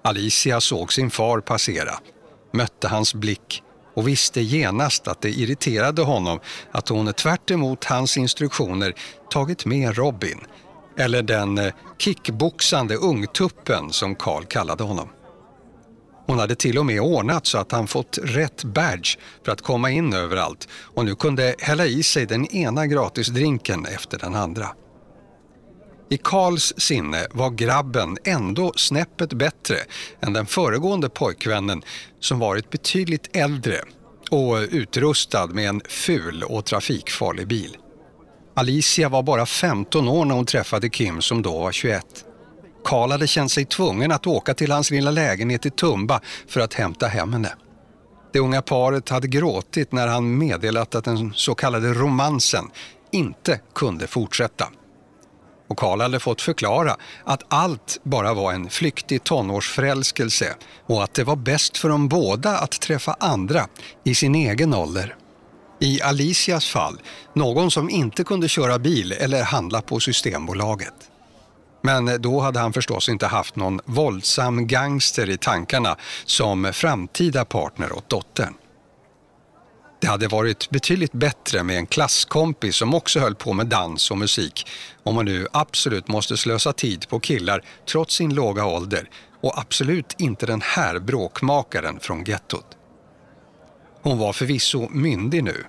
Alicia 0.04 0.60
såg 0.60 0.92
sin 0.92 1.10
far 1.10 1.40
passera, 1.40 1.98
mötte 2.52 2.88
hans 2.88 3.14
blick 3.14 3.62
och 3.94 4.08
visste 4.08 4.40
genast 4.40 5.08
att 5.08 5.20
det 5.20 5.30
irriterade 5.30 6.02
honom 6.02 6.40
att 6.70 6.88
hon 6.88 7.12
tvärt 7.12 7.50
hans 7.84 8.16
instruktioner 8.16 8.94
tagit 9.30 9.66
med 9.66 9.96
Robin, 9.96 10.40
eller 11.00 11.22
den 11.22 11.58
eh, 11.58 11.72
kickboxande 11.98 12.94
ungtuppen 12.94 13.92
som 13.92 14.14
Karl 14.14 14.44
kallade 14.44 14.84
honom. 14.84 15.08
Hon 16.26 16.38
hade 16.38 16.54
till 16.54 16.78
och 16.78 16.86
med 16.86 17.00
ordnat 17.00 17.46
så 17.46 17.58
att 17.58 17.72
han 17.72 17.86
fått 17.86 18.18
rätt 18.22 18.64
badge 18.64 19.18
för 19.44 19.52
att 19.52 19.60
komma 19.60 19.90
in 19.90 20.12
överallt 20.12 20.68
och 20.94 21.04
nu 21.04 21.14
kunde 21.14 21.54
hälla 21.58 21.86
i 21.86 22.02
sig 22.02 22.26
den 22.26 22.46
ena 22.46 22.86
gratisdrinken 22.86 23.86
efter 23.86 24.18
den 24.18 24.34
andra. 24.34 24.68
I 26.10 26.18
Karls 26.18 26.72
sinne 26.76 27.26
var 27.30 27.50
grabben 27.50 28.16
ändå 28.24 28.72
snäppet 28.76 29.32
bättre 29.32 29.76
än 30.20 30.32
den 30.32 30.46
föregående 30.46 31.08
pojkvännen 31.08 31.82
som 32.20 32.38
varit 32.38 32.70
betydligt 32.70 33.36
äldre 33.36 33.76
och 34.30 34.56
utrustad 34.70 35.46
med 35.46 35.68
en 35.68 35.80
ful 35.88 36.42
och 36.42 36.64
trafikfarlig 36.64 37.46
bil. 37.46 37.76
Alicia 38.54 39.08
var 39.08 39.22
bara 39.22 39.46
15 39.46 40.08
år 40.08 40.24
när 40.24 40.34
hon 40.34 40.46
träffade 40.46 40.88
Kim 40.88 41.22
som 41.22 41.42
då 41.42 41.58
var 41.58 41.72
21. 41.72 42.24
Karl 42.84 43.10
hade 43.10 43.26
känt 43.26 43.52
sig 43.52 43.64
tvungen 43.64 44.12
att 44.12 44.26
åka 44.26 44.54
till 44.54 44.72
hans 44.72 44.90
lilla 44.90 45.10
lägenhet 45.10 45.66
i 45.66 45.70
Tumba 45.70 46.20
för 46.48 46.60
att 46.60 46.74
hämta 46.74 47.06
hem 47.06 47.32
henne. 47.32 47.52
Det 48.32 48.38
unga 48.38 48.62
paret 48.62 49.08
hade 49.08 49.28
gråtit 49.28 49.92
när 49.92 50.06
han 50.06 50.38
meddelat 50.38 50.94
att 50.94 51.04
den 51.04 51.32
så 51.34 51.54
kallade 51.54 51.94
romansen 51.94 52.64
inte 53.12 53.60
kunde 53.74 54.06
fortsätta. 54.06 54.68
Och 55.68 55.78
Karl 55.78 56.00
hade 56.00 56.20
fått 56.20 56.42
förklara 56.42 56.96
att 57.24 57.42
allt 57.48 58.00
bara 58.02 58.34
var 58.34 58.52
en 58.52 58.70
flyktig 58.70 59.24
tonårsförälskelse 59.24 60.54
och 60.86 61.02
att 61.02 61.14
det 61.14 61.24
var 61.24 61.36
bäst 61.36 61.78
för 61.78 61.88
dem 61.88 62.08
båda 62.08 62.58
att 62.58 62.80
träffa 62.80 63.16
andra 63.20 63.66
i 64.04 64.14
sin 64.14 64.34
egen 64.34 64.74
ålder. 64.74 65.16
I 65.80 66.02
Alicias 66.02 66.66
fall, 66.66 67.00
någon 67.34 67.70
som 67.70 67.90
inte 67.90 68.24
kunde 68.24 68.48
köra 68.48 68.78
bil 68.78 69.12
eller 69.12 69.42
handla 69.42 69.82
på 69.82 70.00
Systembolaget. 70.00 70.94
Men 71.82 72.22
då 72.22 72.40
hade 72.40 72.60
han 72.60 72.72
förstås 72.72 73.08
inte 73.08 73.26
haft 73.26 73.56
någon 73.56 73.80
våldsam 73.84 74.66
gangster 74.66 75.30
i 75.30 75.36
tankarna 75.36 75.96
som 76.24 76.72
framtida 76.72 77.44
partner 77.44 77.92
åt 77.92 78.08
dottern. 78.08 78.54
Det 80.00 80.06
hade 80.06 80.28
varit 80.28 80.70
betydligt 80.70 81.12
bättre 81.12 81.62
med 81.62 81.76
en 81.76 81.86
klasskompis 81.86 82.76
som 82.76 82.94
också 82.94 83.20
höll 83.20 83.34
på 83.34 83.52
med 83.52 83.66
dans 83.66 84.10
och 84.10 84.18
musik 84.18 84.66
om 85.02 85.14
man 85.14 85.24
nu 85.24 85.46
absolut 85.52 86.08
måste 86.08 86.36
slösa 86.36 86.72
tid 86.72 87.08
på 87.08 87.20
killar 87.20 87.64
trots 87.90 88.14
sin 88.14 88.34
låga 88.34 88.64
ålder 88.64 89.10
och 89.40 89.58
absolut 89.58 90.14
inte 90.18 90.46
den 90.46 90.60
här 90.60 90.98
bråkmakaren 90.98 92.00
från 92.00 92.24
gettot. 92.24 92.76
Hon 94.02 94.18
var 94.18 94.32
förvisso 94.32 94.88
myndig 94.90 95.44
nu, 95.44 95.64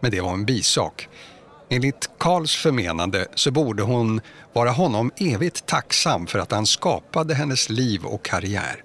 men 0.00 0.10
det 0.10 0.20
var 0.20 0.32
en 0.32 0.44
bisak. 0.44 1.08
Enligt 1.68 2.10
Karls 2.18 2.56
förmenande 2.56 3.26
så 3.34 3.50
borde 3.50 3.82
hon 3.82 4.20
vara 4.52 4.70
honom 4.70 5.10
evigt 5.16 5.66
tacksam 5.66 6.26
för 6.26 6.38
att 6.38 6.52
han 6.52 6.66
skapade 6.66 7.34
hennes 7.34 7.70
liv 7.70 8.04
och 8.04 8.24
karriär. 8.24 8.84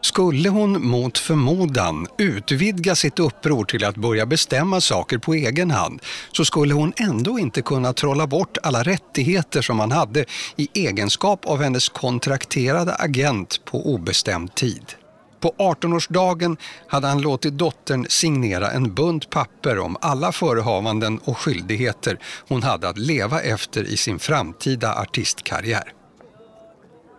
Skulle 0.00 0.48
hon 0.48 0.88
mot 0.88 1.18
förmodan 1.18 2.06
utvidga 2.18 2.96
sitt 2.96 3.18
uppror 3.18 3.64
till 3.64 3.84
att 3.84 3.96
börja 3.96 4.26
bestämma 4.26 4.80
saker 4.80 5.18
på 5.18 5.34
egen 5.34 5.70
hand 5.70 6.02
så 6.32 6.44
skulle 6.44 6.74
hon 6.74 6.92
ändå 6.96 7.38
inte 7.38 7.62
kunna 7.62 7.92
trolla 7.92 8.26
bort 8.26 8.58
alla 8.62 8.82
rättigheter 8.82 9.62
som 9.62 9.80
han 9.80 9.92
hade 9.92 10.24
i 10.56 10.68
egenskap 10.74 11.46
av 11.46 11.62
hennes 11.62 11.88
kontrakterade 11.88 12.94
agent 12.94 13.64
på 13.64 13.94
obestämd 13.94 14.54
tid. 14.54 14.94
På 15.40 15.54
18-årsdagen 15.58 16.56
hade 16.86 17.06
han 17.06 17.20
låtit 17.20 17.58
dottern 17.58 18.06
signera 18.08 18.70
en 18.70 18.94
bunt 18.94 19.30
papper 19.30 19.78
om 19.78 19.96
alla 20.00 20.32
förehavanden 20.32 21.18
och 21.18 21.38
skyldigheter 21.38 22.18
hon 22.48 22.62
hade 22.62 22.88
att 22.88 22.98
leva 22.98 23.40
efter 23.40 23.84
i 23.84 23.96
sin 23.96 24.18
framtida 24.18 24.94
artistkarriär. 24.94 25.92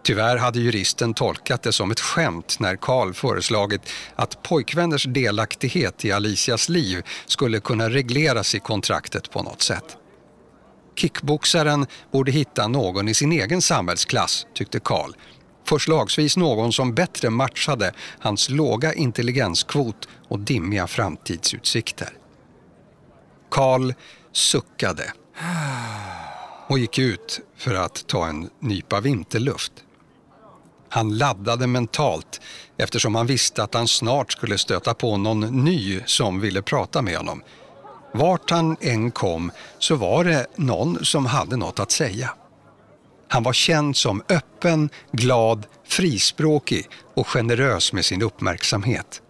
Tyvärr 0.03 0.37
hade 0.37 0.59
juristen 0.59 1.13
tolkat 1.13 1.63
det 1.63 1.71
som 1.71 1.91
ett 1.91 1.99
skämt 1.99 2.59
när 2.59 2.75
Karl 2.75 3.13
föreslagit 3.13 3.81
att 4.15 4.43
pojkvänners 4.43 5.03
delaktighet 5.03 6.05
i 6.05 6.11
Alicias 6.11 6.69
liv 6.69 7.03
skulle 7.25 7.59
kunna 7.59 7.89
regleras 7.89 8.55
i 8.55 8.59
kontraktet 8.59 9.31
på 9.31 9.43
något 9.43 9.61
sätt. 9.61 9.97
Kickboxaren 10.95 11.85
borde 12.11 12.31
hitta 12.31 12.67
någon 12.67 13.07
i 13.07 13.13
sin 13.13 13.31
egen 13.31 13.61
samhällsklass, 13.61 14.47
tyckte 14.53 14.79
Karl. 14.79 15.11
Förslagsvis 15.69 16.37
någon 16.37 16.73
som 16.73 16.93
bättre 16.93 17.29
matchade 17.29 17.93
hans 18.19 18.49
låga 18.49 18.93
intelligenskvot 18.93 20.07
och 20.27 20.39
dimmiga 20.39 20.87
framtidsutsikter. 20.87 22.09
Karl 23.51 23.93
suckade 24.31 25.13
och 26.67 26.79
gick 26.79 26.99
ut 26.99 27.39
för 27.57 27.73
att 27.73 28.07
ta 28.07 28.27
en 28.27 28.49
nypa 28.59 28.99
vinterluft. 28.99 29.71
Han 30.89 31.17
laddade 31.17 31.67
mentalt 31.67 32.41
eftersom 32.77 33.15
han 33.15 33.27
visste 33.27 33.63
att 33.63 33.73
han 33.73 33.87
snart 33.87 34.31
skulle 34.31 34.57
stöta 34.57 34.93
på 34.93 35.17
någon 35.17 35.39
ny 35.63 36.01
som 36.05 36.39
ville 36.39 36.61
prata 36.61 37.01
med 37.01 37.17
honom. 37.17 37.43
Vart 38.13 38.49
han 38.49 38.77
än 38.81 39.11
kom 39.11 39.51
så 39.79 39.95
var 39.95 40.23
det 40.23 40.47
någon 40.55 41.05
som 41.05 41.25
hade 41.25 41.57
något 41.57 41.79
att 41.79 41.91
säga. 41.91 42.29
Han 43.31 43.43
var 43.43 43.53
känd 43.53 43.95
som 43.95 44.23
öppen, 44.29 44.89
glad, 45.11 45.65
frispråkig 45.85 46.89
och 47.15 47.27
generös 47.27 47.93
med 47.93 48.05
sin 48.05 48.21
uppmärksamhet. 48.21 49.21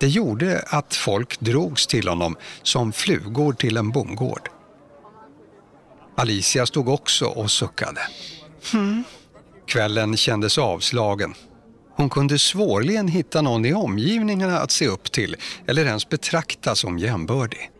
Det 0.00 0.08
gjorde 0.08 0.64
att 0.66 0.94
folk 0.94 1.40
drogs 1.40 1.86
till 1.86 2.08
honom 2.08 2.36
som 2.62 2.92
flugor 2.92 3.52
till 3.52 3.76
en 3.76 3.90
bondgård. 3.90 4.48
Alicia 6.16 6.66
stod 6.66 6.88
också 6.88 7.26
och 7.26 7.50
suckade. 7.50 8.00
Hmm. 8.72 9.04
Kvällen 9.66 10.16
kändes 10.16 10.58
avslagen. 10.58 11.34
Hon 11.96 12.10
kunde 12.10 12.38
svårligen 12.38 13.08
hitta 13.08 13.42
någon 13.42 13.64
i 13.64 13.74
omgivningarna 13.74 14.58
att 14.58 14.70
se 14.70 14.86
upp 14.86 15.12
till 15.12 15.36
eller 15.66 15.84
ens 15.84 16.08
betrakta 16.08 16.74
som 16.74 16.98
jämbördig. 16.98 17.70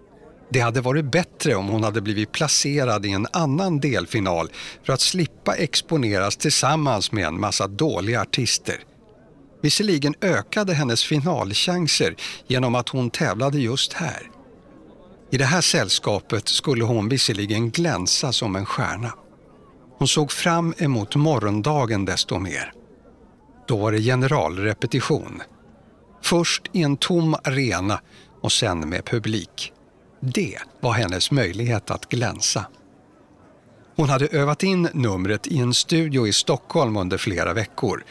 Det 0.48 0.60
hade 0.60 0.80
varit 0.80 1.04
bättre 1.04 1.54
om 1.54 1.68
hon 1.68 1.84
hade 1.84 2.00
blivit 2.00 2.32
placerad 2.32 3.06
i 3.06 3.12
en 3.12 3.26
annan 3.32 3.80
delfinal 3.80 4.50
för 4.84 4.92
att 4.92 5.00
slippa 5.00 5.54
exponeras 5.54 6.36
tillsammans 6.36 7.12
med 7.12 7.26
en 7.26 7.40
massa 7.40 7.66
dåliga 7.66 8.20
artister. 8.20 8.76
Visserligen 9.62 10.14
ökade 10.20 10.74
hennes 10.74 11.04
finalchanser 11.04 12.16
genom 12.46 12.74
att 12.74 12.88
hon 12.88 13.10
tävlade 13.10 13.58
just 13.58 13.92
här. 13.92 14.30
I 15.30 15.36
det 15.36 15.44
här 15.44 15.60
sällskapet 15.60 16.48
skulle 16.48 16.84
hon 16.84 17.08
visserligen 17.08 17.70
glänsa 17.70 18.32
som 18.32 18.56
en 18.56 18.66
stjärna. 18.66 19.12
Hon 19.98 20.08
såg 20.08 20.32
fram 20.32 20.74
emot 20.78 21.16
morgondagen 21.16 22.04
desto 22.04 22.38
mer. 22.38 22.72
Då 23.68 23.76
var 23.76 23.92
det 23.92 24.00
generalrepetition. 24.00 25.42
Först 26.22 26.62
i 26.72 26.82
en 26.82 26.96
tom 26.96 27.36
arena 27.44 28.00
och 28.42 28.52
sen 28.52 28.88
med 28.88 29.04
publik. 29.04 29.72
Det 30.20 30.58
var 30.80 30.92
hennes 30.92 31.30
möjlighet 31.30 31.90
att 31.90 32.08
glänsa. 32.08 32.66
Hon 33.96 34.08
hade 34.08 34.26
övat 34.26 34.62
in 34.62 34.88
numret 34.92 35.46
i 35.46 35.58
en 35.58 35.74
studio 35.74 36.26
i 36.26 36.32
Stockholm 36.32 36.96
under 36.96 37.18
flera 37.18 37.52
veckor. 37.52 38.04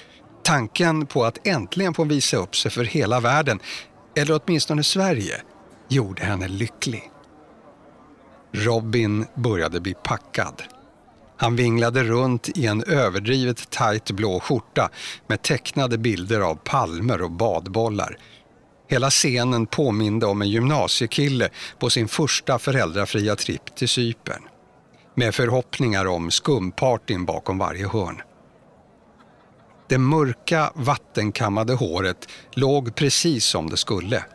Tanken 0.44 1.06
på 1.06 1.26
att 1.26 1.48
äntligen 1.48 1.94
få 1.94 2.04
visa 2.04 2.38
upp 2.38 2.56
sig 2.56 2.72
för 2.72 2.84
hela 2.84 3.20
världen, 3.20 3.60
eller 4.16 4.42
åtminstone 4.44 4.84
Sverige, 4.84 5.42
gjorde 5.90 6.24
henne 6.24 6.48
lycklig. 6.48 7.12
Robin 8.52 9.26
började 9.36 9.80
bli 9.80 9.94
packad. 9.94 10.64
Han 11.38 11.56
vinglade 11.56 12.04
runt 12.04 12.50
i 12.58 12.66
en 12.66 12.84
överdrivet 12.84 13.70
tajt 13.70 14.12
blå 14.12 14.40
skjorta 14.40 14.90
med 15.28 15.42
tecknade 15.42 15.98
bilder 15.98 16.40
av 16.40 16.56
palmer 16.56 17.22
och 17.22 17.32
badbollar. 17.32 18.18
Hela 18.88 19.10
scenen 19.10 19.66
påminde 19.66 20.26
om 20.26 20.42
en 20.42 20.50
gymnasiekille 20.50 21.50
på 21.80 21.90
sin 21.90 22.08
första 22.08 22.60
föräldrafria 22.60 23.36
tripp 23.36 23.76
till 23.76 23.90
Cypern. 23.90 24.42
Med 25.16 25.36
förhoppningar 25.36 26.06
om 26.06 26.32
skumpartyn 26.32 27.26
bakom 27.26 27.58
varje 27.58 27.88
hörn. 27.88 28.22
Det 29.90 29.98
mörka 29.98 30.72
vattenkammade 30.76 31.74
håret 31.74 32.30
låg 32.54 32.96
precis 32.96 33.46
som 33.46 33.70
det 33.70 33.78
skulle. 33.78 34.26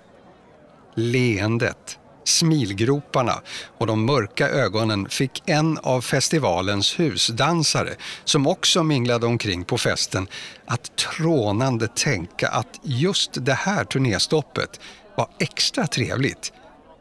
Leendet 0.95 2.00
Smilgroparna 2.31 3.41
och 3.79 3.87
de 3.87 4.05
mörka 4.05 4.49
ögonen 4.49 5.09
fick 5.09 5.43
en 5.47 5.79
av 5.79 6.01
festivalens 6.01 7.01
husdansare 7.01 7.95
som 8.25 8.47
också 8.47 8.83
minglade 8.83 9.27
omkring 9.27 9.65
på 9.65 9.79
festen 9.79 10.27
att 10.67 10.97
trånande 10.97 11.89
tänka 11.89 12.49
att 12.49 12.81
just 12.83 13.31
det 13.35 13.55
här 13.55 13.85
turnéstoppet 13.85 14.81
var 15.17 15.29
extra 15.39 15.87
trevligt. 15.87 16.53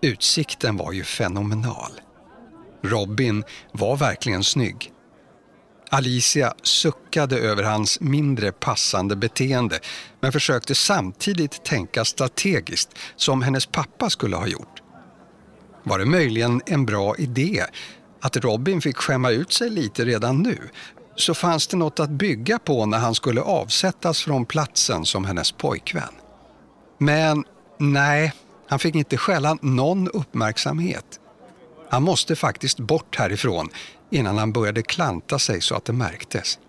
Utsikten 0.02 0.78
var 0.78 0.92
ju 0.92 1.04
fenomenal. 1.04 1.92
Robin 2.84 3.44
var 3.72 3.98
verkligen 3.98 4.44
snygg. 4.44 4.92
Alicia 5.92 6.54
suckade 6.64 7.40
över 7.40 7.64
hans 7.64 8.00
mindre 8.00 8.52
passande 8.52 9.16
beteende 9.16 9.80
men 10.22 10.32
försökte 10.32 10.76
samtidigt 10.76 11.66
tänka 11.66 12.06
strategiskt 12.06 12.90
som 13.16 13.42
hennes 13.42 13.66
pappa 13.66 14.10
skulle 14.10 14.36
ha 14.36 14.48
gjort. 14.48 14.79
Var 15.90 16.00
det 16.00 16.06
möjligen 16.06 16.62
en 16.66 16.86
bra 16.86 17.16
idé 17.16 17.64
att 18.22 18.38
Robin 18.38 18.82
fick 18.82 18.98
skämma 18.98 19.30
ut 19.30 19.54
sig 19.54 19.70
lite 19.70 20.06
redan 20.06 20.38
nu 20.38 20.58
så 21.16 21.34
fanns 21.34 21.68
det 21.68 21.78
något 21.78 22.00
att 22.00 22.10
bygga 22.10 22.60
på 22.60 22.86
när 22.86 22.98
han 22.98 23.16
skulle 23.16 23.42
avsättas 23.42 24.22
från 24.22 24.46
platsen 24.46 25.06
som 25.06 25.26
hennes 25.26 25.52
pojkvän. 25.52 26.14
Men 26.98 27.44
nej, 27.78 28.34
han 28.68 28.80
fick 28.80 28.96
inte 28.96 29.18
skälla 29.18 29.58
någon 29.62 30.08
uppmärksamhet. 30.08 31.20
Han 31.90 32.04
måste 32.04 32.36
faktiskt 32.36 32.80
bort 32.80 33.16
härifrån 33.16 33.70
innan 34.12 34.38
han 34.38 34.52
började 34.52 34.82
klanta 34.82 35.40
sig 35.40 35.62
så 35.62 35.76
att 35.76 35.86
det 35.86 35.94
märktes. 35.94 36.60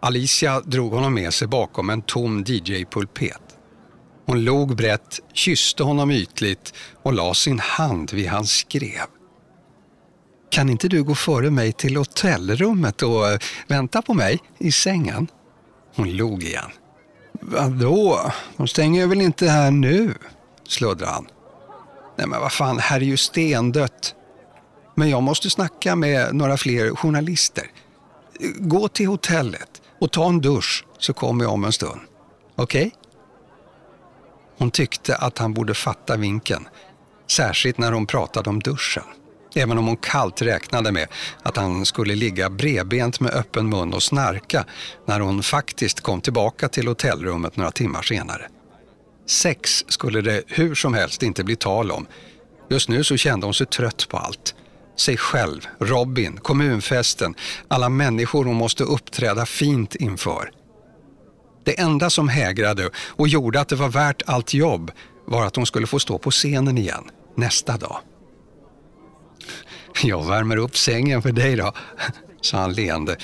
Alicia 0.00 0.60
drog 0.60 0.92
honom 0.92 1.14
med 1.14 1.34
sig 1.34 1.48
bakom 1.48 1.90
en 1.90 2.02
tom 2.02 2.44
DJ-pulpet. 2.44 3.47
Hon 4.28 4.44
log 4.44 4.76
brett, 4.76 5.20
kysste 5.32 5.82
honom 5.82 6.10
ytligt 6.10 6.74
och 7.02 7.12
la 7.12 7.34
sin 7.34 7.58
hand 7.58 8.12
vid 8.12 8.28
hans 8.28 8.50
skrev. 8.50 9.06
Kan 10.50 10.68
inte 10.68 10.88
du 10.88 11.02
gå 11.02 11.14
före 11.14 11.50
mig 11.50 11.72
till 11.72 11.96
hotellrummet 11.96 13.02
och 13.02 13.28
eh, 13.28 13.38
vänta 13.68 14.02
på 14.02 14.14
mig 14.14 14.38
i 14.58 14.72
sängen? 14.72 15.28
Hon 15.94 16.16
log 16.16 16.42
igen. 16.42 16.70
Vadå? 17.32 18.32
De 18.56 18.68
stänger 18.68 19.06
väl 19.06 19.20
inte 19.20 19.48
här 19.48 19.70
nu? 19.70 20.14
sluddrade 20.66 21.12
han. 21.12 21.26
Nej 22.16 22.26
men 22.26 22.40
vad 22.40 22.52
fan, 22.52 22.78
här 22.78 23.00
är 23.00 23.04
ju 23.04 23.16
stendött. 23.16 24.14
Men 24.94 25.10
jag 25.10 25.22
måste 25.22 25.50
snacka 25.50 25.96
med 25.96 26.34
några 26.34 26.56
fler 26.56 26.94
journalister. 26.94 27.70
Gå 28.58 28.88
till 28.88 29.06
hotellet 29.06 29.82
och 30.00 30.12
ta 30.12 30.28
en 30.28 30.40
dusch 30.40 30.84
så 30.98 31.12
kommer 31.12 31.44
jag 31.44 31.52
om 31.52 31.64
en 31.64 31.72
stund. 31.72 32.00
Okej? 32.56 32.86
Okay? 32.86 32.97
Hon 34.58 34.70
tyckte 34.70 35.16
att 35.16 35.38
han 35.38 35.54
borde 35.54 35.74
fatta 35.74 36.16
vinken, 36.16 36.68
särskilt 37.30 37.78
när 37.78 37.92
hon 37.92 38.06
pratade 38.06 38.50
om 38.50 38.60
duschen. 38.60 39.02
Även 39.54 39.78
om 39.78 39.86
hon 39.86 39.96
kallt 39.96 40.42
räknade 40.42 40.92
med 40.92 41.08
att 41.42 41.56
han 41.56 41.86
skulle 41.86 42.14
ligga 42.14 42.50
bredbent 42.50 43.20
med 43.20 43.32
öppen 43.32 43.68
mun 43.68 43.94
och 43.94 44.02
snarka 44.02 44.64
när 45.06 45.20
hon 45.20 45.42
faktiskt 45.42 46.00
kom 46.00 46.20
tillbaka 46.20 46.68
till 46.68 46.88
hotellrummet 46.88 47.56
några 47.56 47.70
timmar 47.70 48.02
senare. 48.02 48.48
Sex 49.26 49.84
skulle 49.88 50.20
det 50.20 50.42
hur 50.46 50.74
som 50.74 50.94
helst 50.94 51.22
inte 51.22 51.44
bli 51.44 51.56
tal 51.56 51.90
om. 51.90 52.06
Just 52.70 52.88
nu 52.88 53.04
så 53.04 53.16
kände 53.16 53.46
hon 53.46 53.54
sig 53.54 53.66
trött 53.66 54.08
på 54.08 54.16
allt. 54.16 54.54
Sig 54.96 55.16
själv, 55.16 55.66
Robin, 55.80 56.36
kommunfesten, 56.36 57.34
alla 57.68 57.88
människor 57.88 58.44
hon 58.44 58.56
måste 58.56 58.84
uppträda 58.84 59.46
fint 59.46 59.94
inför. 59.94 60.50
Det 61.68 61.80
enda 61.80 62.10
som 62.10 62.28
hägrade 62.28 62.90
och 62.96 63.28
gjorde 63.28 63.60
att 63.60 63.68
det 63.68 63.76
var 63.76 63.88
värt 63.88 64.22
allt 64.26 64.54
jobb 64.54 64.90
var 65.24 65.46
att 65.46 65.56
hon 65.56 65.66
skulle 65.66 65.86
få 65.86 65.98
stå 65.98 66.18
på 66.18 66.30
scenen 66.30 66.78
igen 66.78 67.04
nästa 67.36 67.76
dag. 67.76 68.00
Jag 70.02 70.26
värmer 70.26 70.56
upp 70.56 70.76
sängen 70.76 71.22
för 71.22 71.32
dig 71.32 71.56
då, 71.56 71.72
sa 72.40 72.58
han 72.58 72.72
leende 72.72 73.16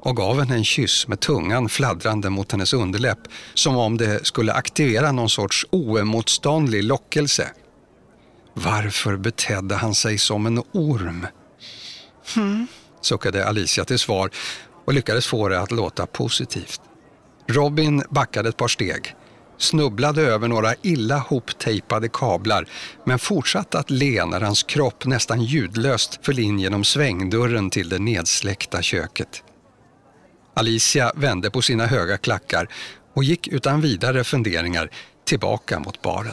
och 0.00 0.16
gav 0.16 0.40
henne 0.40 0.54
en 0.54 0.64
kyss 0.64 1.08
med 1.08 1.20
tungan 1.20 1.68
fladdrande 1.68 2.30
mot 2.30 2.52
hennes 2.52 2.72
underläpp 2.72 3.18
som 3.54 3.76
om 3.76 3.96
det 3.96 4.26
skulle 4.26 4.52
aktivera 4.52 5.12
någon 5.12 5.30
sorts 5.30 5.66
oemotståndlig 5.70 6.84
lockelse. 6.84 7.50
Varför 8.54 9.16
betedde 9.16 9.74
han 9.74 9.94
sig 9.94 10.18
som 10.18 10.46
en 10.46 10.62
orm? 10.72 11.26
Hmm, 12.34 12.66
suckade 13.00 13.46
Alicia 13.46 13.84
till 13.84 13.98
svar 13.98 14.30
och 14.84 14.94
lyckades 14.94 15.26
få 15.26 15.48
det 15.48 15.60
att 15.60 15.70
låta 15.70 16.06
positivt. 16.06 16.80
Robin 17.48 18.02
backade 18.10 18.48
ett 18.48 18.56
par 18.56 18.68
steg, 18.68 19.14
snubblade 19.58 20.22
över 20.22 20.48
några 20.48 20.74
illa 20.82 21.18
hoptejpade 21.18 22.08
kablar 22.08 22.68
men 23.04 23.18
fortsatte 23.18 23.78
att 23.78 23.90
le 23.90 24.24
när 24.24 24.40
hans 24.40 24.62
kropp 24.62 25.04
nästan 25.06 25.42
ljudlöst 25.42 26.18
föll 26.22 26.38
in 26.38 26.58
genom 26.58 26.84
svängdörren 26.84 27.70
till 27.70 27.88
det 27.88 27.98
nedsläckta 27.98 28.82
köket. 28.82 29.42
Alicia 30.54 31.12
vände 31.16 31.50
på 31.50 31.62
sina 31.62 31.86
höga 31.86 32.18
klackar 32.18 32.68
och 33.14 33.24
gick 33.24 33.48
utan 33.48 33.80
vidare 33.80 34.24
funderingar 34.24 34.90
tillbaka 35.24 35.78
mot 35.78 36.02
baren. 36.02 36.32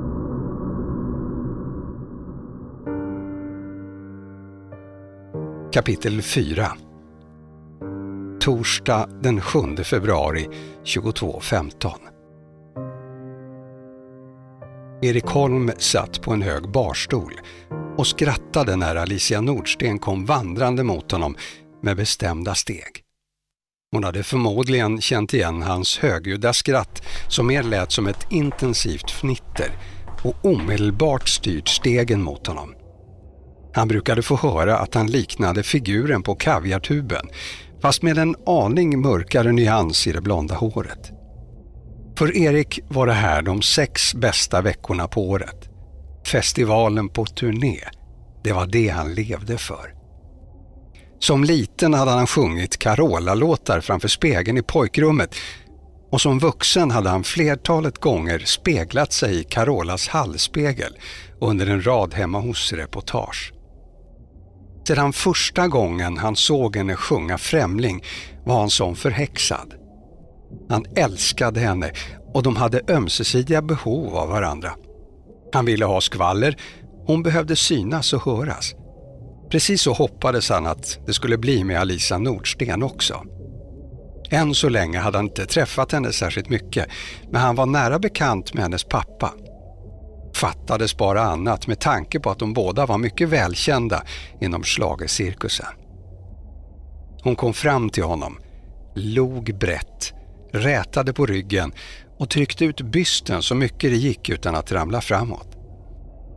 Kapitel 5.73 6.21
4 6.21 6.71
Torsdag 8.39 9.09
den 9.23 9.41
7 9.41 9.59
februari 9.83 10.47
22.15 10.85 11.91
Erik 15.01 15.25
Holm 15.25 15.71
satt 15.77 16.21
på 16.21 16.33
en 16.33 16.41
hög 16.41 16.71
barstol 16.71 17.33
och 17.97 18.07
skrattade 18.07 18.75
när 18.75 18.95
Alicia 18.95 19.41
Nordsten 19.41 19.99
kom 19.99 20.25
vandrande 20.25 20.83
mot 20.83 21.11
honom 21.11 21.35
med 21.81 21.97
bestämda 21.97 22.55
steg. 22.55 23.03
Hon 23.91 24.03
hade 24.03 24.23
förmodligen 24.23 25.01
känt 25.01 25.33
igen 25.33 25.61
hans 25.61 25.97
högljudda 25.97 26.53
skratt 26.53 27.03
som 27.29 27.47
mer 27.47 27.63
lät 27.63 27.91
som 27.91 28.07
ett 28.07 28.27
intensivt 28.29 29.11
fnitter 29.11 29.71
och 30.23 30.45
omedelbart 30.45 31.29
styrt 31.29 31.67
stegen 31.67 32.21
mot 32.21 32.47
honom. 32.47 32.80
Han 33.73 33.87
brukade 33.87 34.21
få 34.21 34.35
höra 34.35 34.77
att 34.77 34.93
han 34.93 35.07
liknade 35.07 35.63
figuren 35.63 36.23
på 36.23 36.35
kaviartuben, 36.35 37.29
fast 37.81 38.01
med 38.01 38.17
en 38.17 38.35
aning 38.45 39.01
mörkare 39.01 39.51
nyans 39.51 40.07
i 40.07 40.11
det 40.11 40.21
blonda 40.21 40.55
håret. 40.55 41.11
För 42.17 42.37
Erik 42.37 42.79
var 42.87 43.07
det 43.07 43.13
här 43.13 43.41
de 43.41 43.61
sex 43.61 44.15
bästa 44.15 44.61
veckorna 44.61 45.07
på 45.07 45.29
året. 45.29 45.69
Festivalen 46.25 47.09
på 47.09 47.25
turné, 47.25 47.79
det 48.43 48.53
var 48.53 48.65
det 48.65 48.87
han 48.87 49.13
levde 49.13 49.57
för. 49.57 49.93
Som 51.19 51.43
liten 51.43 51.93
hade 51.93 52.11
han 52.11 52.27
sjungit 52.27 52.79
Carola-låtar 52.79 53.81
framför 53.81 54.07
spegeln 54.07 54.57
i 54.57 54.61
pojkrummet 54.61 55.35
Och 56.11 56.21
som 56.21 56.39
vuxen 56.39 56.91
hade 56.91 57.09
han 57.09 57.23
flertalet 57.23 57.97
gånger 57.97 58.39
speglat 58.39 59.13
sig 59.13 59.39
i 59.39 59.43
Carolas 59.43 60.07
hallspegel 60.07 60.97
under 61.41 61.67
en 61.67 61.85
rad 61.85 62.13
hemma 62.13 62.39
hos-reportage. 62.39 63.53
Sedan 64.87 65.13
första 65.13 65.67
gången 65.67 66.17
han 66.17 66.35
såg 66.35 66.75
henne 66.75 66.95
sjunga 66.95 67.37
Främling 67.37 68.03
var 68.45 68.59
han 68.59 68.69
som 68.69 68.95
förhäxad. 68.95 69.73
Han 70.69 70.85
älskade 70.95 71.59
henne 71.59 71.91
och 72.33 72.43
de 72.43 72.55
hade 72.55 72.81
ömsesidiga 72.87 73.61
behov 73.61 74.15
av 74.15 74.29
varandra. 74.29 74.71
Han 75.53 75.65
ville 75.65 75.85
ha 75.85 76.01
skvaller, 76.01 76.57
hon 77.05 77.23
behövde 77.23 77.55
synas 77.55 78.13
och 78.13 78.25
höras. 78.25 78.75
Precis 79.49 79.81
så 79.81 79.93
hoppades 79.93 80.49
han 80.49 80.65
att 80.65 80.99
det 81.05 81.13
skulle 81.13 81.37
bli 81.37 81.63
med 81.63 81.79
Alisa 81.79 82.17
Nordsten 82.17 82.83
också. 82.83 83.23
Än 84.29 84.55
så 84.55 84.69
länge 84.69 84.99
hade 84.99 85.17
han 85.17 85.25
inte 85.25 85.45
träffat 85.45 85.91
henne 85.91 86.11
särskilt 86.11 86.49
mycket, 86.49 86.87
men 87.31 87.41
han 87.41 87.55
var 87.55 87.65
nära 87.65 87.99
bekant 87.99 88.53
med 88.53 88.63
hennes 88.63 88.83
pappa. 88.83 89.33
Fattades 90.41 90.97
bara 90.97 91.21
annat 91.21 91.67
med 91.67 91.79
tanke 91.79 92.19
på 92.19 92.29
att 92.29 92.39
de 92.39 92.53
båda 92.53 92.85
var 92.85 92.97
mycket 92.97 93.29
välkända 93.29 94.03
inom 94.39 94.63
schlagercirkusen. 94.63 95.65
Hon 97.23 97.35
kom 97.35 97.53
fram 97.53 97.89
till 97.89 98.03
honom, 98.03 98.39
log 98.95 99.57
brett, 99.59 100.13
rätade 100.51 101.13
på 101.13 101.25
ryggen 101.25 101.71
och 102.17 102.29
tryckte 102.29 102.65
ut 102.65 102.81
bysten 102.81 103.43
så 103.43 103.55
mycket 103.55 103.91
det 103.91 103.97
gick 103.97 104.29
utan 104.29 104.55
att 104.55 104.71
ramla 104.71 105.01
framåt. 105.01 105.47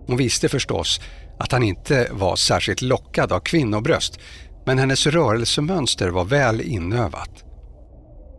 Hon 0.07 0.17
visste 0.17 0.49
förstås 0.49 1.01
att 1.39 1.53
han 1.53 1.63
inte 1.63 2.09
var 2.13 2.37
särskilt 2.37 2.83
lockad 2.83 3.33
av 3.33 3.41
kvinnobröst, 3.41 4.19
men 4.65 4.79
hennes 4.79 5.07
rörelsemönster 5.07 6.09
var 6.09 6.25
väl 6.25 6.61
inövat. 6.61 7.44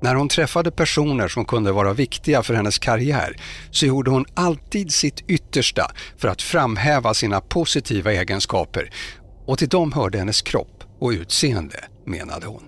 När 0.01 0.15
hon 0.15 0.29
träffade 0.29 0.71
personer 0.71 1.27
som 1.27 1.45
kunde 1.45 1.71
vara 1.71 1.93
viktiga 1.93 2.43
för 2.43 2.53
hennes 2.53 2.79
karriär 2.79 3.35
så 3.71 3.85
gjorde 3.85 4.11
hon 4.11 4.25
alltid 4.33 4.91
sitt 4.91 5.23
yttersta 5.27 5.91
för 6.17 6.27
att 6.27 6.41
framhäva 6.41 7.13
sina 7.13 7.41
positiva 7.41 8.13
egenskaper 8.13 8.89
och 9.45 9.57
till 9.57 9.69
dem 9.69 9.91
hörde 9.91 10.17
hennes 10.17 10.41
kropp 10.41 10.83
och 10.99 11.09
utseende, 11.09 11.83
menade 12.05 12.47
hon. 12.47 12.63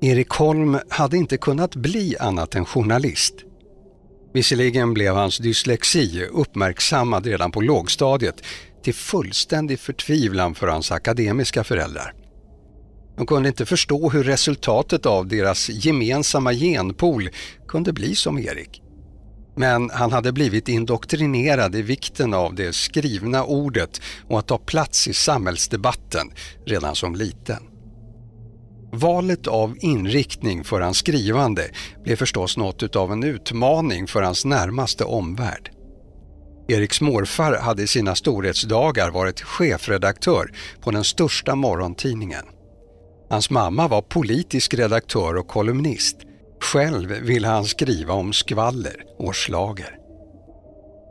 Erik 0.00 0.30
Holm 0.30 0.78
hade 0.88 1.16
inte 1.16 1.36
kunnat 1.36 1.76
bli 1.76 2.16
annat 2.20 2.54
än 2.54 2.64
journalist. 2.64 3.34
Visserligen 4.34 4.94
blev 4.94 5.14
hans 5.14 5.38
dyslexi 5.38 6.24
uppmärksammad 6.32 7.26
redan 7.26 7.52
på 7.52 7.60
lågstadiet 7.60 8.42
till 8.82 8.94
fullständig 8.94 9.80
förtvivlan 9.80 10.54
för 10.54 10.68
hans 10.68 10.92
akademiska 10.92 11.64
föräldrar. 11.64 12.25
De 13.16 13.26
kunde 13.26 13.48
inte 13.48 13.66
förstå 13.66 14.10
hur 14.10 14.24
resultatet 14.24 15.06
av 15.06 15.28
deras 15.28 15.68
gemensamma 15.68 16.52
genpool 16.52 17.28
kunde 17.68 17.92
bli 17.92 18.14
som 18.14 18.38
Erik. 18.38 18.82
Men 19.56 19.90
han 19.90 20.12
hade 20.12 20.32
blivit 20.32 20.68
indoktrinerad 20.68 21.74
i 21.74 21.82
vikten 21.82 22.34
av 22.34 22.54
det 22.54 22.74
skrivna 22.74 23.44
ordet 23.44 24.00
och 24.28 24.38
att 24.38 24.46
ta 24.46 24.58
plats 24.58 25.08
i 25.08 25.14
samhällsdebatten 25.14 26.30
redan 26.66 26.94
som 26.94 27.14
liten. 27.14 27.62
Valet 28.92 29.46
av 29.46 29.76
inriktning 29.80 30.64
för 30.64 30.80
hans 30.80 30.98
skrivande 30.98 31.70
blev 32.04 32.16
förstås 32.16 32.56
något 32.56 32.96
av 32.96 33.12
en 33.12 33.24
utmaning 33.24 34.06
för 34.06 34.22
hans 34.22 34.44
närmaste 34.44 35.04
omvärld. 35.04 35.70
Eriks 36.68 37.00
morfar 37.00 37.56
hade 37.56 37.82
i 37.82 37.86
sina 37.86 38.14
storhetsdagar 38.14 39.10
varit 39.10 39.40
chefredaktör 39.40 40.52
på 40.80 40.90
den 40.90 41.04
största 41.04 41.54
morgontidningen. 41.54 42.44
Hans 43.30 43.50
mamma 43.50 43.88
var 43.88 44.02
politisk 44.02 44.74
redaktör 44.74 45.36
och 45.36 45.48
kolumnist. 45.48 46.16
Själv 46.60 47.08
ville 47.08 47.48
han 47.48 47.64
skriva 47.64 48.14
om 48.14 48.32
skvaller 48.32 49.04
och 49.18 49.36
slager. 49.36 49.98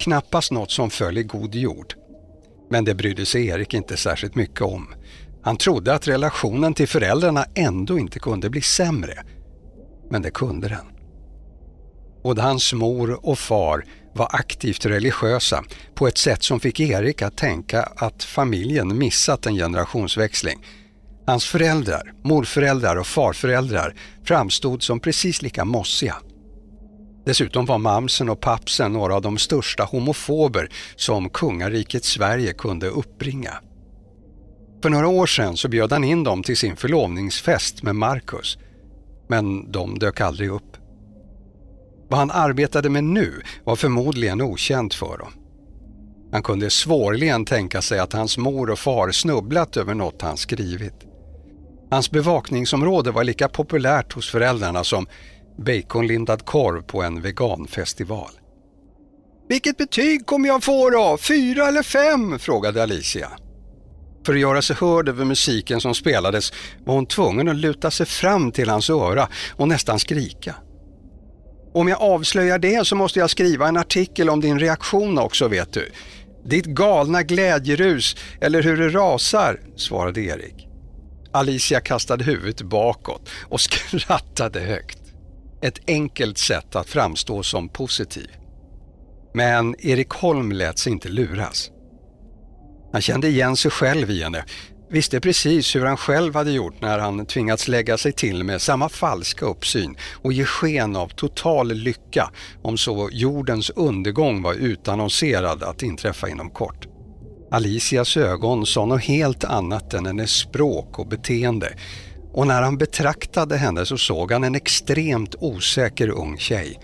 Knappast 0.04 0.51
något 0.51 0.71
som 0.71 0.89
föll 0.89 1.17
i 1.17 1.23
god 1.23 1.56
jord. 1.56 1.93
Men 2.69 2.86
det 2.86 2.95
brydde 2.95 3.25
sig 3.25 3.47
Erik 3.47 3.73
inte 3.73 3.97
särskilt 3.97 4.36
mycket 4.36 4.62
om. 4.62 4.95
Han 5.43 5.58
trodde 5.58 5.93
att 5.93 6.08
relationen 6.08 6.73
till 6.73 6.88
föräldrarna 6.88 7.45
ändå 7.56 7.99
inte 7.99 8.19
kunde 8.19 8.49
bli 8.49 8.62
sämre. 8.62 9.23
Men 10.10 10.21
det 10.21 10.32
kunde 10.32 10.67
den. 10.67 10.86
Både 12.23 12.41
hans 12.41 12.73
mor 12.73 13.25
och 13.25 13.39
far 13.39 13.86
var 14.13 14.30
aktivt 14.32 14.86
religiösa 14.86 15.63
på 15.95 16.08
ett 16.08 16.17
sätt 16.17 16.43
som 16.43 16.60
fick 16.60 16.80
Erik 16.80 17.21
att 17.21 17.38
tänka 17.38 17.82
att 17.82 18.23
familjen 18.23 18.97
missat 18.97 19.45
en 19.45 19.56
generationsväxling 19.56 20.65
Hans 21.28 21.46
föräldrar, 21.46 22.14
morföräldrar 22.24 22.96
och 22.96 23.08
farföräldrar 23.08 23.96
framstod 24.24 24.84
som 24.84 25.00
precis 25.00 25.42
lika 25.42 25.66
mossiga. 25.66 26.16
Dessutom 27.26 27.66
var 27.66 27.78
mamsen 27.78 28.30
och 28.30 28.40
pappsen 28.40 28.94
några 28.94 29.16
av 29.16 29.22
de 29.22 29.38
största 29.38 29.84
homofober 29.84 30.70
som 30.96 31.30
kungariket 31.30 32.06
Sverige 32.06 32.54
kunde 32.54 32.88
uppbringa. 32.88 33.54
För 34.82 34.90
några 34.90 35.08
år 35.08 35.26
sedan 35.26 35.58
så 35.58 35.68
bjöd 35.68 35.92
han 35.92 36.04
in 36.04 36.24
dem 36.24 36.44
till 36.44 36.58
sin 36.58 36.76
förlovningsfest 36.76 37.84
med 37.84 37.96
Marcus. 37.96 38.58
Men 39.28 39.72
de 39.72 40.00
dök 40.00 40.22
aldrig 40.22 40.50
upp. 40.50 40.78
Vad 42.10 42.20
han 42.20 42.32
arbetade 42.32 42.90
med 42.90 43.04
nu 43.04 43.42
var 43.64 43.76
förmodligen 43.76 44.42
okänt 44.42 44.94
för 44.94 45.18
dem. 45.18 45.34
Han 46.32 46.44
kunde 46.44 46.70
svårligen 46.70 47.46
tänka 47.46 47.82
sig 47.82 48.00
att 48.00 48.14
hans 48.14 48.38
mor 48.38 48.70
och 48.70 48.80
far 48.80 49.12
snubblat 49.12 49.78
över 49.78 49.94
något 49.94 50.22
han 50.22 50.38
skrivit. 50.38 51.14
Hans 51.91 52.12
bevakningsområde 52.12 53.12
var 53.12 53.24
lika 53.24 53.48
populärt 53.48 54.13
hos 54.13 54.30
föräldrarna 54.30 54.84
som 54.84 55.08
baconlindad 55.58 56.45
korv 56.45 56.82
på 56.82 57.04
en 57.04 57.21
veganfestival. 57.21 58.32
Vilket 59.50 59.78
betyg 59.78 60.26
kommer 60.26 60.48
jag 60.48 60.63
få 60.63 60.89
då? 60.89 61.17
Fyra 61.17 61.67
eller 61.67 61.84
fem? 61.84 62.39
frågade 62.39 62.84
Alicia. 62.84 63.32
För 64.26 64.34
att 64.34 64.39
göra 64.39 64.62
sig 64.62 64.76
hörd 64.76 65.10
över 65.10 65.26
musiken 65.26 65.82
som 65.82 65.95
spelades 65.95 66.54
var 66.86 66.93
hon 66.93 67.06
tvungen 67.06 67.50
att 67.50 67.56
luta 67.56 67.91
sig 67.91 68.06
fram 68.06 68.52
till 68.52 68.69
hans 68.69 68.89
öra 68.89 69.28
och 69.56 69.67
nästan 69.67 70.00
skrika. 70.00 70.56
Om 71.74 71.88
jag 71.88 72.02
avslöjar 72.02 72.60
det 72.60 72.88
så 72.88 72.95
måste 72.95 73.19
jag 73.19 73.30
skriva 73.30 73.67
en 73.67 73.78
artikel 73.78 74.30
om 74.30 74.41
din 74.41 74.60
reaktion 74.60 75.17
också 75.17 75.48
vet 75.48 75.74
du. 75.74 75.91
Ditt 76.45 76.65
galna 76.65 77.24
glädjerus 77.24 78.15
eller 78.41 78.63
hur 78.63 78.78
det 78.78 78.89
rasar, 78.89 79.60
svarade 79.76 80.21
Erik. 80.21 80.64
Alicia 81.36 81.80
kastade 81.80 82.24
huvudet 82.24 82.62
bakåt 82.62 83.30
och 83.43 83.62
skrattade 83.91 84.60
högt. 84.60 85.00
Ett 85.62 85.80
enkelt 85.88 86.38
sätt 86.38 86.76
att 86.76 86.89
framstå 86.89 87.43
som 87.43 87.69
positiv. 87.69 88.30
Men 89.34 89.76
Erik 89.80 90.10
Holm 90.10 90.52
lät 90.52 90.80
sig 90.80 90.91
inte 90.91 91.10
luras. 91.10 91.71
Han 92.91 93.02
kände 93.02 93.28
igen 93.28 93.58
sig 93.58 93.71
själv 93.71 94.12
i 94.12 94.24
henne, 94.24 94.45
visste 94.89 95.19
precis 95.19 95.76
hur 95.76 95.86
han 95.86 95.98
själv 95.98 96.36
hade 96.36 96.52
gjort 96.52 96.82
när 96.82 97.00
han 97.00 97.26
tvingats 97.26 97.67
lägga 97.67 97.98
sig 97.98 98.12
till 98.12 98.43
med 98.43 98.62
samma 98.62 98.89
falska 98.89 99.45
uppsyn 99.45 99.95
och 100.13 100.34
ge 100.34 100.45
sken 100.45 100.95
av 100.95 101.08
total 101.08 101.74
lycka 101.74 102.32
om 102.62 102.78
så 102.78 103.10
jordens 103.12 103.69
undergång 103.69 104.41
var 104.41 104.54
utannonserad 104.54 105.63
att 105.63 105.84
inträffa 105.84 106.30
inom 106.30 106.50
kort. 106.50 106.88
Alicias 107.56 108.18
ögon 108.18 108.65
sa 108.65 108.86
något 108.86 109.04
helt 109.04 109.44
annat 109.44 109.94
än 109.94 110.06
hennes 110.06 110.32
språk 110.32 111.00
och 111.00 111.08
beteende 111.08 111.74
och 112.34 112.48
när 112.48 112.62
han 112.62 112.78
betraktade 112.78 113.58
henne 113.58 113.86
så 113.86 113.98
såg 113.98 114.32
han 114.32 114.44
en 114.44 114.56
extremt 114.56 115.36
osäker 115.39 116.10
ung 116.10 116.38
tjej. 116.38 116.80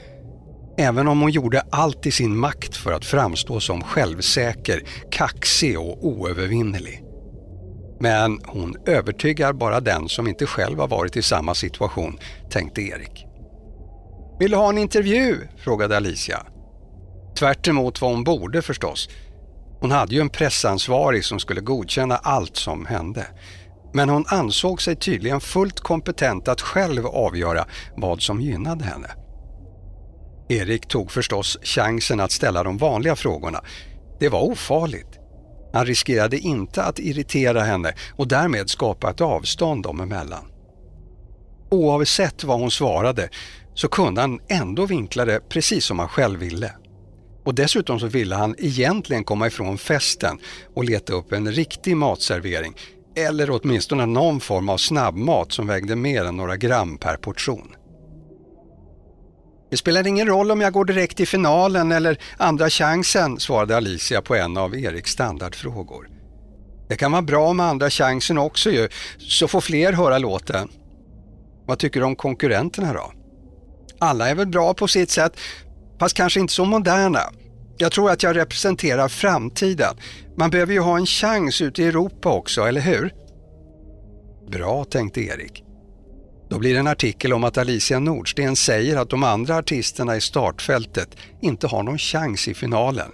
Även 0.77 1.07
om 1.07 1.21
hon 1.21 1.31
gjorde 1.31 1.61
allt 1.71 2.05
i 2.05 2.11
sin 2.11 2.37
makt 2.37 2.75
för 2.75 2.91
att 2.91 3.05
framstå 3.05 3.59
som 3.59 3.83
självsäker, 3.83 4.83
kaxig 5.11 5.79
och 5.79 6.05
oövervinnerlig. 6.05 7.03
Men 7.99 8.39
hon 8.45 8.75
övertygar 8.85 9.53
bara 9.53 9.79
den 9.79 10.09
som 10.09 10.27
inte 10.27 10.45
själv 10.45 10.79
har 10.79 10.87
varit 10.87 11.17
i 11.17 11.21
samma 11.21 11.55
situation, 11.55 12.19
tänkte 12.49 12.81
Erik. 12.81 13.25
Vill 14.39 14.51
du 14.51 14.57
ha 14.57 14.69
en 14.69 14.77
intervju? 14.77 15.37
frågade 15.57 15.97
Alicia. 15.97 16.45
Tvärt 17.39 17.67
vad 18.01 18.11
hon 18.11 18.23
borde 18.23 18.61
förstås. 18.61 19.09
Hon 19.81 19.91
hade 19.91 20.15
ju 20.15 20.21
en 20.21 20.29
pressansvarig 20.29 21.25
som 21.25 21.39
skulle 21.39 21.61
godkänna 21.61 22.17
allt 22.17 22.57
som 22.57 22.85
hände. 22.85 23.27
Men 23.93 24.09
hon 24.09 24.25
ansåg 24.27 24.81
sig 24.81 24.95
tydligen 24.95 25.41
fullt 25.41 25.79
kompetent 25.79 26.47
att 26.47 26.61
själv 26.61 27.05
avgöra 27.05 27.65
vad 27.97 28.21
som 28.21 28.41
gynnade 28.41 28.85
henne. 28.85 29.07
Erik 30.49 30.87
tog 30.87 31.11
förstås 31.11 31.57
chansen 31.63 32.19
att 32.19 32.31
ställa 32.31 32.63
de 32.63 32.77
vanliga 32.77 33.15
frågorna. 33.15 33.61
Det 34.19 34.29
var 34.29 34.41
ofarligt. 34.41 35.19
Han 35.73 35.85
riskerade 35.85 36.37
inte 36.37 36.83
att 36.83 36.99
irritera 36.99 37.61
henne 37.61 37.93
och 38.15 38.27
därmed 38.27 38.69
skapa 38.69 39.09
ett 39.09 39.21
avstånd 39.21 39.83
dem 39.83 39.99
emellan. 39.99 40.45
Oavsett 41.71 42.43
vad 42.43 42.59
hon 42.59 42.71
svarade 42.71 43.29
så 43.73 43.87
kunde 43.87 44.21
han 44.21 44.39
ändå 44.49 44.85
vinkla 44.85 45.25
det 45.25 45.49
precis 45.49 45.85
som 45.85 45.99
han 45.99 46.09
själv 46.09 46.39
ville. 46.39 46.71
Och 47.43 47.55
dessutom 47.55 47.99
så 47.99 48.07
ville 48.07 48.35
han 48.35 48.55
egentligen 48.57 49.23
komma 49.23 49.47
ifrån 49.47 49.77
festen 49.77 50.39
och 50.75 50.83
leta 50.83 51.13
upp 51.13 51.31
en 51.31 51.51
riktig 51.51 51.97
matservering 51.97 52.75
eller 53.15 53.49
åtminstone 53.51 54.05
någon 54.05 54.39
form 54.39 54.69
av 54.69 54.77
snabbmat 54.77 55.51
som 55.51 55.67
vägde 55.67 55.95
mer 55.95 56.25
än 56.25 56.37
några 56.37 56.57
gram 56.57 56.97
per 56.97 57.15
portion. 57.15 57.75
Det 59.71 59.77
spelar 59.77 60.07
ingen 60.07 60.27
roll 60.27 60.51
om 60.51 60.61
jag 60.61 60.73
går 60.73 60.85
direkt 60.85 61.17
till 61.17 61.27
finalen 61.27 61.91
eller 61.91 62.17
andra 62.37 62.69
chansen, 62.69 63.39
svarade 63.39 63.77
Alicia 63.77 64.21
på 64.21 64.35
en 64.35 64.57
av 64.57 64.75
Eriks 64.75 65.11
standardfrågor. 65.11 66.09
Det 66.89 66.95
kan 66.95 67.11
vara 67.11 67.21
bra 67.21 67.53
med 67.53 67.65
andra 67.65 67.89
chansen 67.89 68.37
också 68.37 68.71
ju, 68.71 68.89
så 69.17 69.47
får 69.47 69.61
fler 69.61 69.93
höra 69.93 70.17
låten. 70.17 70.69
Vad 71.65 71.79
tycker 71.79 71.99
du 71.99 72.05
om 72.05 72.15
konkurrenterna 72.15 72.93
då? 72.93 73.11
Alla 73.99 74.29
är 74.29 74.35
väl 74.35 74.47
bra 74.47 74.73
på 74.73 74.87
sitt 74.87 75.09
sätt, 75.09 75.37
fast 76.01 76.17
kanske 76.17 76.39
inte 76.39 76.53
så 76.53 76.65
moderna. 76.65 77.19
Jag 77.77 77.91
tror 77.91 78.11
att 78.11 78.23
jag 78.23 78.35
representerar 78.35 79.07
framtiden. 79.07 79.95
Man 80.37 80.49
behöver 80.49 80.73
ju 80.73 80.79
ha 80.79 80.97
en 80.97 81.05
chans 81.05 81.61
ute 81.61 81.83
i 81.83 81.87
Europa 81.87 82.29
också, 82.29 82.61
eller 82.61 82.81
hur? 82.81 83.13
Bra, 84.51 84.83
tänkte 84.83 85.21
Erik. 85.21 85.63
Då 86.49 86.59
blir 86.59 86.73
det 86.73 86.79
en 86.79 86.87
artikel 86.87 87.33
om 87.33 87.43
att 87.43 87.57
Alicia 87.57 87.99
Nordsten 87.99 88.55
säger 88.55 88.97
att 88.97 89.09
de 89.09 89.23
andra 89.23 89.57
artisterna 89.57 90.15
i 90.15 90.21
startfältet 90.21 91.17
inte 91.41 91.67
har 91.67 91.83
någon 91.83 91.97
chans 91.97 92.47
i 92.47 92.53
finalen. 92.53 93.11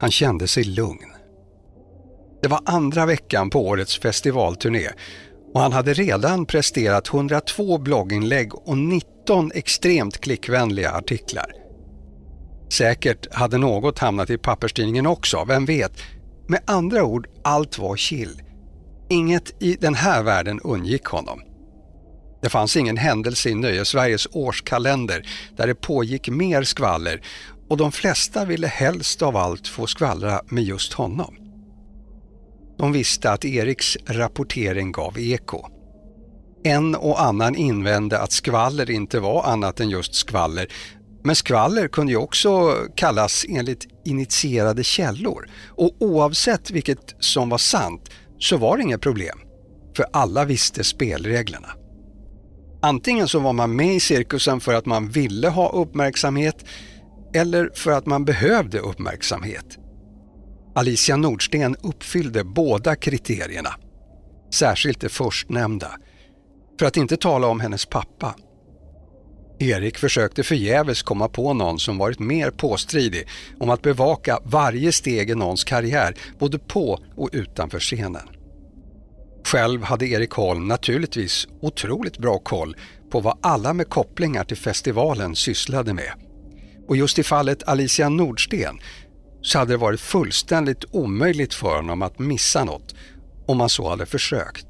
Han 0.00 0.10
kände 0.10 0.48
sig 0.48 0.64
lugn. 0.64 1.12
Det 2.42 2.48
var 2.48 2.60
andra 2.64 3.06
veckan 3.06 3.50
på 3.50 3.66
årets 3.68 3.98
festivalturné 3.98 4.88
och 5.54 5.60
han 5.60 5.72
hade 5.72 5.94
redan 5.94 6.46
presterat 6.46 7.08
102 7.08 7.78
blogginlägg 7.78 8.54
och 8.54 8.78
19 8.78 9.50
extremt 9.54 10.20
klickvänliga 10.20 10.92
artiklar. 10.92 11.63
Säkert 12.72 13.34
hade 13.34 13.58
något 13.58 13.98
hamnat 13.98 14.30
i 14.30 14.38
papperstidningen 14.38 15.06
också, 15.06 15.44
vem 15.44 15.64
vet? 15.64 15.92
Med 16.46 16.60
andra 16.66 17.04
ord, 17.04 17.26
allt 17.44 17.78
var 17.78 17.96
chill. 17.96 18.42
Inget 19.10 19.62
i 19.62 19.76
den 19.80 19.94
här 19.94 20.22
världen 20.22 20.60
undgick 20.60 21.04
honom. 21.04 21.40
Det 22.42 22.48
fanns 22.48 22.76
ingen 22.76 22.96
händelse 22.96 23.48
i 23.48 23.54
Nöjesveriges 23.54 24.28
årskalender 24.32 25.28
där 25.56 25.66
det 25.66 25.74
pågick 25.74 26.28
mer 26.28 26.62
skvaller 26.62 27.20
och 27.68 27.76
de 27.76 27.92
flesta 27.92 28.44
ville 28.44 28.66
helst 28.66 29.22
av 29.22 29.36
allt 29.36 29.68
få 29.68 29.86
skvallra 29.86 30.42
med 30.46 30.64
just 30.64 30.92
honom. 30.92 31.34
De 32.78 32.92
visste 32.92 33.30
att 33.30 33.44
Eriks 33.44 33.96
rapportering 34.06 34.92
gav 34.92 35.18
eko. 35.18 35.66
En 36.64 36.94
och 36.94 37.22
annan 37.22 37.54
invände 37.54 38.20
att 38.20 38.32
skvaller 38.32 38.90
inte 38.90 39.20
var 39.20 39.44
annat 39.44 39.80
än 39.80 39.90
just 39.90 40.14
skvaller, 40.14 40.66
men 41.24 41.36
skvaller 41.36 41.88
kunde 41.88 42.12
ju 42.12 42.18
också 42.18 42.76
kallas 42.94 43.44
enligt 43.48 43.86
initierade 44.04 44.84
källor 44.84 45.48
och 45.68 45.90
oavsett 46.00 46.70
vilket 46.70 47.14
som 47.18 47.48
var 47.48 47.58
sant 47.58 48.10
så 48.38 48.56
var 48.56 48.76
det 48.76 48.82
inget 48.82 49.00
problem, 49.00 49.38
för 49.96 50.06
alla 50.12 50.44
visste 50.44 50.84
spelreglerna. 50.84 51.68
Antingen 52.82 53.28
så 53.28 53.38
var 53.38 53.52
man 53.52 53.76
med 53.76 53.94
i 53.94 54.00
cirkusen 54.00 54.60
för 54.60 54.74
att 54.74 54.86
man 54.86 55.08
ville 55.08 55.48
ha 55.48 55.72
uppmärksamhet 55.72 56.64
eller 57.34 57.70
för 57.74 57.90
att 57.90 58.06
man 58.06 58.24
behövde 58.24 58.78
uppmärksamhet. 58.78 59.78
Alicia 60.74 61.16
Nordsten 61.16 61.76
uppfyllde 61.82 62.44
båda 62.44 62.96
kriterierna. 62.96 63.74
Särskilt 64.54 65.00
det 65.00 65.08
förstnämnda. 65.08 65.90
För 66.78 66.86
att 66.86 66.96
inte 66.96 67.16
tala 67.16 67.46
om 67.46 67.60
hennes 67.60 67.86
pappa. 67.86 68.34
Erik 69.58 69.98
försökte 69.98 70.42
förgäves 70.42 71.02
komma 71.02 71.28
på 71.28 71.54
någon 71.54 71.78
som 71.78 71.98
varit 71.98 72.18
mer 72.18 72.50
påstridig 72.50 73.28
om 73.58 73.70
att 73.70 73.82
bevaka 73.82 74.38
varje 74.44 74.92
steg 74.92 75.30
i 75.30 75.34
någons 75.34 75.64
karriär, 75.64 76.14
både 76.38 76.58
på 76.58 76.98
och 77.16 77.30
utanför 77.32 77.78
scenen. 77.80 78.28
Själv 79.44 79.82
hade 79.82 80.06
Erik 80.06 80.30
Holm 80.30 80.68
naturligtvis 80.68 81.48
otroligt 81.60 82.18
bra 82.18 82.38
koll 82.38 82.76
på 83.10 83.20
vad 83.20 83.38
alla 83.40 83.72
med 83.72 83.88
kopplingar 83.88 84.44
till 84.44 84.56
festivalen 84.56 85.36
sysslade 85.36 85.94
med. 85.94 86.12
Och 86.88 86.96
just 86.96 87.18
i 87.18 87.22
fallet 87.22 87.68
Alicia 87.68 88.08
Nordsten 88.08 88.78
så 89.42 89.58
hade 89.58 89.72
det 89.72 89.76
varit 89.76 90.00
fullständigt 90.00 90.84
omöjligt 90.90 91.54
för 91.54 91.76
honom 91.76 92.02
att 92.02 92.18
missa 92.18 92.64
något 92.64 92.94
om 93.46 93.60
han 93.60 93.68
så 93.68 93.88
hade 93.88 94.06
försökt. 94.06 94.66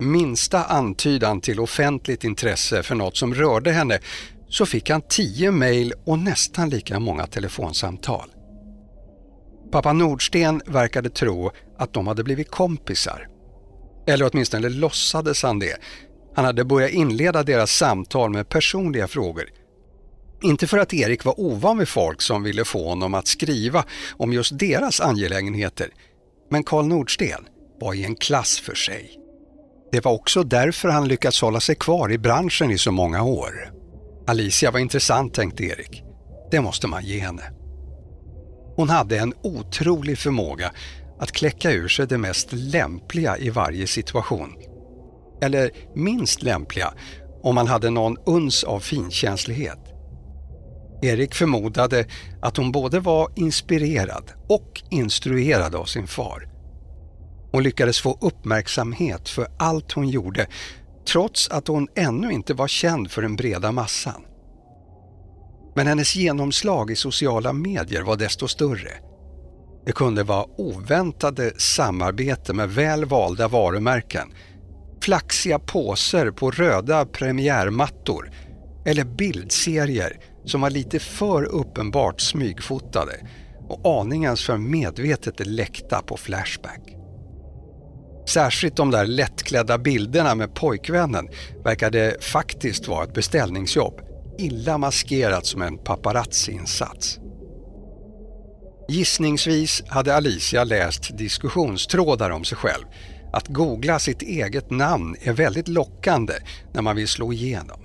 Minsta 0.00 0.64
antydan 0.64 1.40
till 1.40 1.60
offentligt 1.60 2.24
intresse 2.24 2.82
för 2.82 2.94
något 2.94 3.16
som 3.16 3.34
rörde 3.34 3.72
henne 3.72 3.98
så 4.48 4.66
fick 4.66 4.90
han 4.90 5.02
tio 5.08 5.50
mejl 5.50 5.92
och 6.04 6.18
nästan 6.18 6.70
lika 6.70 7.00
många 7.00 7.26
telefonsamtal. 7.26 8.30
Pappa 9.72 9.92
Nordsten 9.92 10.62
verkade 10.66 11.10
tro 11.10 11.50
att 11.78 11.92
de 11.92 12.06
hade 12.06 12.24
blivit 12.24 12.50
kompisar. 12.50 13.28
Eller 14.06 14.30
åtminstone 14.32 14.68
låtsades 14.68 15.42
han 15.42 15.58
det. 15.58 15.76
Han 16.34 16.44
hade 16.44 16.64
börjat 16.64 16.90
inleda 16.90 17.42
deras 17.42 17.70
samtal 17.70 18.30
med 18.30 18.48
personliga 18.48 19.08
frågor 19.08 19.44
inte 20.42 20.66
för 20.66 20.78
att 20.78 20.94
Erik 20.94 21.24
var 21.24 21.40
ovan 21.40 21.78
vid 21.78 21.88
folk 21.88 22.22
som 22.22 22.42
ville 22.42 22.64
få 22.64 22.88
honom 22.88 23.14
att 23.14 23.26
skriva 23.26 23.84
om 24.16 24.32
just 24.32 24.58
deras 24.58 25.00
angelägenheter, 25.00 25.88
men 26.50 26.64
Karl 26.64 26.84
Nordsten 26.84 27.48
var 27.80 27.94
i 27.94 28.04
en 28.04 28.16
klass 28.16 28.60
för 28.60 28.74
sig. 28.74 29.16
Det 29.92 30.04
var 30.04 30.12
också 30.12 30.42
därför 30.42 30.88
han 30.88 31.08
lyckats 31.08 31.40
hålla 31.40 31.60
sig 31.60 31.74
kvar 31.74 32.12
i 32.12 32.18
branschen 32.18 32.70
i 32.70 32.78
så 32.78 32.92
många 32.92 33.22
år. 33.22 33.72
Alicia 34.26 34.70
var 34.70 34.80
intressant, 34.80 35.34
tänkte 35.34 35.64
Erik. 35.64 36.02
Det 36.50 36.60
måste 36.60 36.86
man 36.86 37.04
ge 37.04 37.18
henne. 37.18 37.42
Hon 38.76 38.88
hade 38.88 39.18
en 39.18 39.34
otrolig 39.42 40.18
förmåga 40.18 40.72
att 41.18 41.32
kläcka 41.32 41.72
ur 41.72 41.88
sig 41.88 42.06
det 42.06 42.18
mest 42.18 42.48
lämpliga 42.52 43.38
i 43.38 43.50
varje 43.50 43.86
situation. 43.86 44.54
Eller 45.42 45.70
minst 45.94 46.42
lämpliga 46.42 46.94
om 47.42 47.54
man 47.54 47.66
hade 47.66 47.90
någon 47.90 48.16
uns 48.26 48.64
av 48.64 48.80
finkänslighet. 48.80 49.78
Erik 51.02 51.34
förmodade 51.34 52.06
att 52.42 52.56
hon 52.56 52.72
både 52.72 53.00
var 53.00 53.28
inspirerad 53.36 54.32
och 54.48 54.82
instruerad 54.90 55.74
av 55.74 55.84
sin 55.84 56.06
far. 56.06 56.49
Hon 57.52 57.62
lyckades 57.62 58.00
få 58.00 58.18
uppmärksamhet 58.20 59.28
för 59.28 59.46
allt 59.58 59.92
hon 59.92 60.08
gjorde 60.08 60.46
trots 61.08 61.48
att 61.48 61.68
hon 61.68 61.88
ännu 61.96 62.32
inte 62.32 62.54
var 62.54 62.68
känd 62.68 63.10
för 63.10 63.22
den 63.22 63.36
breda 63.36 63.72
massan. 63.72 64.22
Men 65.74 65.86
hennes 65.86 66.16
genomslag 66.16 66.90
i 66.90 66.96
sociala 66.96 67.52
medier 67.52 68.02
var 68.02 68.16
desto 68.16 68.48
större. 68.48 68.90
Det 69.86 69.92
kunde 69.92 70.22
vara 70.22 70.46
oväntade 70.56 71.52
samarbete 71.56 72.52
med 72.52 72.70
väl 72.70 73.04
valda 73.04 73.48
varumärken, 73.48 74.32
flaxiga 75.02 75.58
påser 75.58 76.30
på 76.30 76.50
röda 76.50 77.06
premiärmattor 77.06 78.30
eller 78.86 79.04
bildserier 79.04 80.20
som 80.44 80.60
var 80.60 80.70
lite 80.70 80.98
för 80.98 81.44
uppenbart 81.44 82.20
smygfotade 82.20 83.26
och 83.68 84.00
aningens 84.00 84.44
för 84.44 84.56
medvetet 84.56 85.46
läckta 85.46 86.02
på 86.02 86.16
Flashback. 86.16 86.99
Särskilt 88.32 88.76
de 88.76 88.90
där 88.90 89.06
lättklädda 89.06 89.78
bilderna 89.78 90.34
med 90.34 90.54
pojkvännen 90.54 91.28
verkade 91.64 92.16
faktiskt 92.20 92.88
vara 92.88 93.04
ett 93.04 93.14
beställningsjobb, 93.14 94.00
illa 94.38 94.78
maskerat 94.78 95.46
som 95.46 95.62
en 95.62 95.78
paparazzi-insats. 95.78 97.18
Gissningsvis 98.88 99.82
hade 99.88 100.16
Alicia 100.16 100.64
läst 100.64 101.18
diskussionstrådar 101.18 102.30
om 102.30 102.44
sig 102.44 102.58
själv. 102.58 102.84
Att 103.32 103.48
googla 103.48 103.98
sitt 103.98 104.22
eget 104.22 104.70
namn 104.70 105.16
är 105.22 105.32
väldigt 105.32 105.68
lockande 105.68 106.34
när 106.72 106.82
man 106.82 106.96
vill 106.96 107.08
slå 107.08 107.32
igenom. 107.32 107.80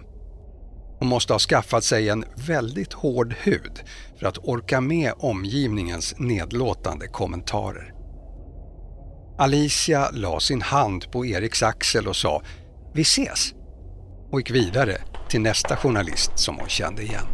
Hon 0.99 1.07
måste 1.07 1.33
ha 1.33 1.39
skaffat 1.39 1.83
sig 1.83 2.09
en 2.09 2.25
väldigt 2.47 2.93
hård 2.93 3.35
hud 3.43 3.81
för 4.19 4.27
att 4.27 4.37
orka 4.37 4.81
med 4.81 5.13
omgivningens 5.17 6.15
nedlåtande 6.17 7.07
kommentarer. 7.07 7.94
Alicia 9.37 10.09
la 10.13 10.39
sin 10.39 10.61
hand 10.61 11.11
på 11.11 11.25
Eriks 11.25 11.63
axel 11.63 12.07
och 12.07 12.15
sa 12.15 12.41
”Vi 12.93 13.01
ses” 13.01 13.53
och 14.31 14.39
gick 14.39 14.51
vidare 14.51 14.97
till 15.29 15.41
nästa 15.41 15.75
journalist 15.75 16.31
som 16.35 16.55
hon 16.57 16.69
kände 16.69 17.01
igen. 17.01 17.25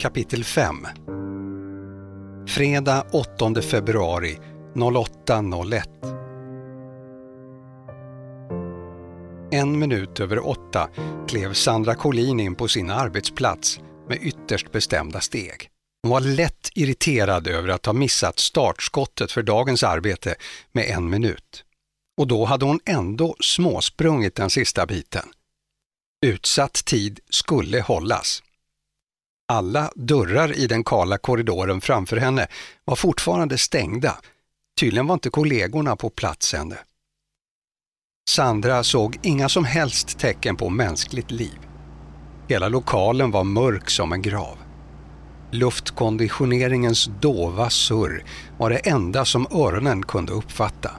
Kapitel 0.00 0.44
5 0.44 0.76
Fredag 2.46 3.04
8 3.12 3.62
februari 3.62 4.38
08.01. 4.74 6.27
En 9.50 9.78
minut 9.78 10.20
över 10.20 10.48
åtta 10.48 10.90
klev 11.28 11.52
Sandra 11.52 11.94
Collin 11.94 12.40
in 12.40 12.54
på 12.54 12.68
sin 12.68 12.90
arbetsplats 12.90 13.80
med 14.08 14.18
ytterst 14.22 14.72
bestämda 14.72 15.20
steg. 15.20 15.70
Hon 16.02 16.10
var 16.10 16.20
lätt 16.20 16.70
irriterad 16.74 17.46
över 17.46 17.68
att 17.68 17.86
ha 17.86 17.92
missat 17.92 18.38
startskottet 18.38 19.32
för 19.32 19.42
dagens 19.42 19.82
arbete 19.82 20.34
med 20.72 20.84
en 20.84 21.10
minut. 21.10 21.64
Och 22.16 22.26
då 22.26 22.44
hade 22.44 22.64
hon 22.64 22.80
ändå 22.84 23.36
småsprungit 23.40 24.34
den 24.34 24.50
sista 24.50 24.86
biten. 24.86 25.28
Utsatt 26.26 26.84
tid 26.84 27.20
skulle 27.30 27.80
hållas. 27.80 28.42
Alla 29.48 29.92
dörrar 29.94 30.58
i 30.58 30.66
den 30.66 30.84
kala 30.84 31.18
korridoren 31.18 31.80
framför 31.80 32.16
henne 32.16 32.46
var 32.84 32.96
fortfarande 32.96 33.58
stängda, 33.58 34.18
Tydligen 34.78 35.06
var 35.06 35.14
inte 35.14 35.30
kollegorna 35.30 35.96
på 35.96 36.10
plats 36.10 36.54
ännu. 36.54 36.76
Sandra 38.28 38.84
såg 38.84 39.18
inga 39.22 39.48
som 39.48 39.64
helst 39.64 40.18
tecken 40.18 40.56
på 40.56 40.70
mänskligt 40.70 41.30
liv. 41.30 41.58
Hela 42.48 42.68
lokalen 42.68 43.30
var 43.30 43.44
mörk 43.44 43.90
som 43.90 44.12
en 44.12 44.22
grav. 44.22 44.58
Luftkonditioneringens 45.50 47.10
dova 47.20 47.70
surr 47.70 48.24
var 48.58 48.70
det 48.70 48.76
enda 48.76 49.24
som 49.24 49.46
öronen 49.50 50.02
kunde 50.02 50.32
uppfatta. 50.32 50.90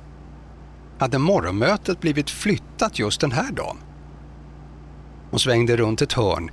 Hade 0.99 1.17
morgonmötet 1.17 1.99
blivit 1.99 2.29
flyttat 2.29 2.99
just 2.99 3.21
den 3.21 3.31
här 3.31 3.51
dagen? 3.51 3.77
Hon 5.31 5.39
svängde 5.39 5.77
runt 5.77 6.01
ett 6.01 6.13
hörn, 6.13 6.51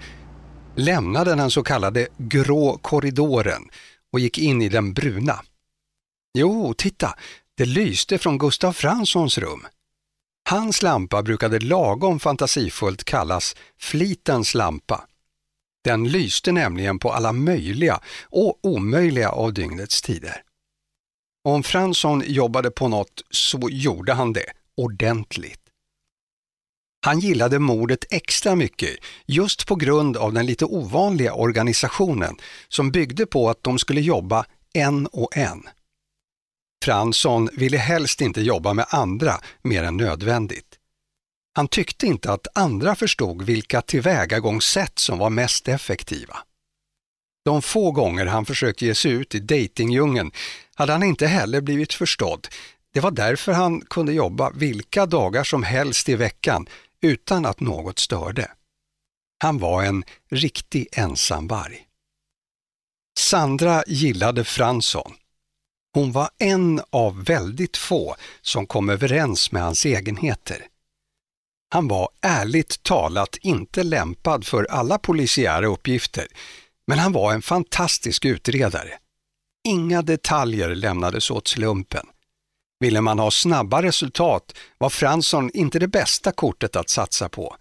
lämnade 0.74 1.34
den 1.34 1.50
så 1.50 1.62
kallade 1.62 2.08
grå 2.18 2.78
korridoren 2.82 3.62
och 4.12 4.20
gick 4.20 4.38
in 4.38 4.62
i 4.62 4.68
den 4.68 4.92
bruna. 4.92 5.40
Jo, 6.38 6.74
titta, 6.78 7.14
det 7.56 7.64
lyste 7.66 8.18
från 8.18 8.38
Gustav 8.38 8.72
Franssons 8.72 9.38
rum. 9.38 9.66
Hans 10.48 10.82
lampa 10.82 11.22
brukade 11.22 11.58
lagom 11.58 12.20
fantasifullt 12.20 13.04
kallas 13.04 13.56
flitens 13.78 14.54
lampa. 14.54 15.06
Den 15.84 16.08
lyste 16.08 16.52
nämligen 16.52 16.98
på 16.98 17.12
alla 17.12 17.32
möjliga 17.32 18.00
och 18.22 18.58
omöjliga 18.62 19.30
av 19.30 19.52
dygnets 19.52 20.02
tider. 20.02 20.42
Om 21.44 21.62
Fransson 21.62 22.22
jobbade 22.26 22.70
på 22.70 22.88
något 22.88 23.22
så 23.30 23.68
gjorde 23.70 24.12
han 24.12 24.32
det 24.32 24.52
ordentligt. 24.76 25.60
Han 27.04 27.20
gillade 27.20 27.58
mordet 27.58 28.04
extra 28.10 28.54
mycket 28.54 28.96
just 29.26 29.66
på 29.66 29.74
grund 29.76 30.16
av 30.16 30.32
den 30.32 30.46
lite 30.46 30.64
ovanliga 30.64 31.34
organisationen 31.34 32.36
som 32.68 32.90
byggde 32.90 33.26
på 33.26 33.50
att 33.50 33.62
de 33.62 33.78
skulle 33.78 34.00
jobba 34.00 34.44
en 34.72 35.06
och 35.06 35.36
en. 35.36 35.62
Fransson 36.86 37.48
ville 37.52 37.78
helst 37.78 38.20
inte 38.20 38.40
jobba 38.40 38.74
med 38.74 38.86
andra 38.88 39.40
mer 39.62 39.82
än 39.82 39.96
nödvändigt. 39.96 40.78
Han 41.54 41.68
tyckte 41.68 42.06
inte 42.06 42.32
att 42.32 42.46
andra 42.54 42.94
förstod 42.94 43.42
vilka 43.42 43.82
tillvägagångssätt 43.82 44.98
som 44.98 45.18
var 45.18 45.30
mest 45.30 45.68
effektiva. 45.68 46.36
De 47.44 47.62
få 47.62 47.90
gånger 47.90 48.26
han 48.26 48.44
försökte 48.44 48.86
ge 48.86 48.94
sig 48.94 49.10
ut 49.10 49.34
i 49.34 49.40
datingdjungeln 49.40 50.30
hade 50.74 50.92
han 50.92 51.02
inte 51.02 51.26
heller 51.26 51.60
blivit 51.60 51.94
förstådd. 51.94 52.48
Det 52.92 53.00
var 53.00 53.10
därför 53.10 53.52
han 53.52 53.80
kunde 53.80 54.12
jobba 54.12 54.50
vilka 54.50 55.06
dagar 55.06 55.44
som 55.44 55.62
helst 55.62 56.08
i 56.08 56.14
veckan 56.14 56.66
utan 57.00 57.46
att 57.46 57.60
något 57.60 57.98
störde. 57.98 58.50
Han 59.38 59.58
var 59.58 59.82
en 59.82 60.04
riktig 60.30 60.88
ensamvarg. 60.92 61.86
Sandra 63.18 63.84
gillade 63.86 64.44
Fransson. 64.44 65.12
Hon 65.96 66.12
var 66.12 66.30
en 66.38 66.80
av 66.90 67.24
väldigt 67.24 67.76
få 67.76 68.16
som 68.42 68.66
kom 68.66 68.88
överens 68.88 69.52
med 69.52 69.62
hans 69.62 69.86
egenheter. 69.86 70.66
Han 71.72 71.88
var 71.88 72.08
ärligt 72.20 72.82
talat 72.82 73.36
inte 73.36 73.82
lämpad 73.82 74.46
för 74.46 74.64
alla 74.64 74.98
polisiära 74.98 75.66
uppgifter, 75.66 76.26
men 76.86 76.98
han 76.98 77.12
var 77.12 77.32
en 77.32 77.42
fantastisk 77.42 78.24
utredare. 78.24 78.92
Inga 79.68 80.02
detaljer 80.02 80.74
lämnades 80.74 81.30
åt 81.30 81.48
slumpen. 81.48 82.06
Ville 82.80 83.00
man 83.00 83.18
ha 83.18 83.30
snabba 83.30 83.82
resultat 83.82 84.56
var 84.78 84.90
Fransson 84.90 85.50
inte 85.54 85.78
det 85.78 85.88
bästa 85.88 86.32
kortet 86.32 86.76
att 86.76 86.90
satsa 86.90 87.28
på. 87.28 87.56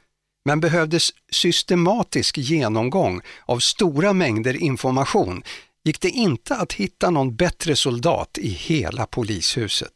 Men 0.46 0.60
behövdes 0.60 1.10
systematisk 1.32 2.38
genomgång 2.38 3.22
av 3.46 3.60
stora 3.60 4.14
mängder 4.14 4.56
information 4.56 5.44
gick 5.86 6.02
det 6.02 6.10
inte 6.10 6.56
att 6.56 6.74
hitta 6.74 7.10
någon 7.10 7.36
bättre 7.36 7.76
soldat 7.76 8.38
i 8.38 8.50
hela 8.50 9.06
polishuset. 9.06 9.94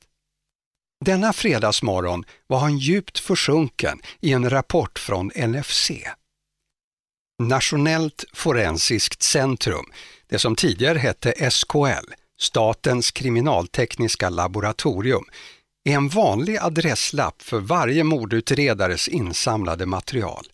Denna 1.05 1.33
fredagsmorgon 1.33 2.23
var 2.47 2.59
han 2.59 2.77
djupt 2.77 3.19
försjunken 3.19 3.99
i 4.21 4.33
en 4.33 4.49
rapport 4.49 4.99
från 4.99 5.31
NFC. 5.35 5.91
Nationellt 7.43 8.25
forensiskt 8.33 9.23
centrum, 9.23 9.85
det 10.27 10.39
som 10.39 10.55
tidigare 10.55 10.99
hette 10.99 11.51
SKL, 11.51 12.13
Statens 12.39 13.11
kriminaltekniska 13.11 14.29
laboratorium, 14.29 15.23
är 15.89 15.93
en 15.93 16.09
vanlig 16.09 16.57
adresslapp 16.57 17.41
för 17.41 17.59
varje 17.59 18.03
mordutredares 18.03 19.07
insamlade 19.07 19.85
material. 19.85 20.45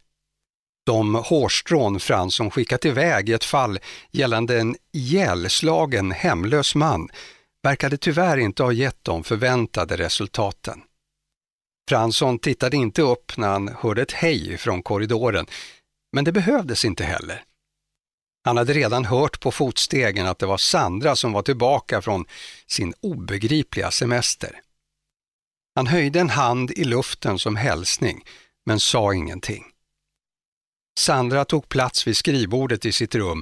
De 0.85 1.15
hårstrån 1.15 1.99
Fransson 1.99 2.51
skickat 2.51 2.85
iväg 2.85 3.29
i 3.29 3.33
ett 3.33 3.43
fall 3.43 3.79
gällande 4.11 4.59
en 4.59 4.75
ihjälslagen 4.93 6.11
hemlös 6.11 6.75
man 6.75 7.09
verkade 7.63 7.97
tyvärr 7.97 8.37
inte 8.37 8.63
ha 8.63 8.71
gett 8.71 9.03
de 9.03 9.23
förväntade 9.23 9.97
resultaten. 9.97 10.81
Fransson 11.89 12.39
tittade 12.39 12.77
inte 12.77 13.01
upp 13.01 13.37
när 13.37 13.47
han 13.47 13.67
hörde 13.67 14.01
ett 14.01 14.11
hej 14.11 14.57
från 14.57 14.83
korridoren, 14.83 15.45
men 16.13 16.25
det 16.25 16.31
behövdes 16.31 16.85
inte 16.85 17.03
heller. 17.03 17.43
Han 18.43 18.57
hade 18.57 18.73
redan 18.73 19.05
hört 19.05 19.39
på 19.39 19.51
fotstegen 19.51 20.27
att 20.27 20.39
det 20.39 20.45
var 20.45 20.57
Sandra 20.57 21.15
som 21.15 21.31
var 21.31 21.41
tillbaka 21.41 22.01
från 22.01 22.25
sin 22.67 22.93
obegripliga 23.01 23.91
semester. 23.91 24.61
Han 25.75 25.87
höjde 25.87 26.19
en 26.19 26.29
hand 26.29 26.71
i 26.71 26.83
luften 26.83 27.39
som 27.39 27.55
hälsning, 27.55 28.23
men 28.65 28.79
sa 28.79 29.13
ingenting. 29.13 29.74
Sandra 30.99 31.45
tog 31.45 31.69
plats 31.69 32.08
vid 32.08 32.17
skrivbordet 32.17 32.86
i 32.86 32.91
sitt 32.91 33.15
rum 33.15 33.41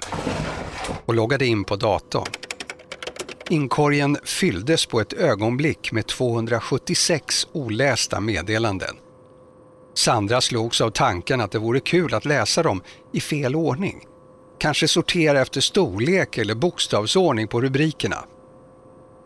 och 1.06 1.13
loggade 1.13 1.46
in 1.46 1.63
på 1.63 1.76
datorn. 1.76 2.28
Inkorgen 3.50 4.18
fylldes 4.24 4.86
på 4.86 5.02
ett 5.02 5.13
ögonblick 5.13 5.92
med 5.92 6.08
276 6.08 7.48
olästa 7.52 8.20
meddelanden. 8.20 8.96
Sandra 9.96 10.42
slogs 10.42 10.82
av 10.82 10.89
tanken 10.89 11.42
att 11.42 11.52
det 11.52 11.60
vore 11.60 11.80
kul 11.80 12.13
att 12.13 12.26
läsa 12.26 12.63
dem 12.63 12.82
i 13.13 13.22
fel 13.22 13.56
ordning. 13.56 14.04
Kanske 14.60 14.88
sortera 14.88 15.42
efter 15.42 15.62
storlek 15.62 16.38
eller 16.38 16.56
bokstavsordning 16.56 17.48
på 17.48 17.62
rubrikerna. 17.62 18.26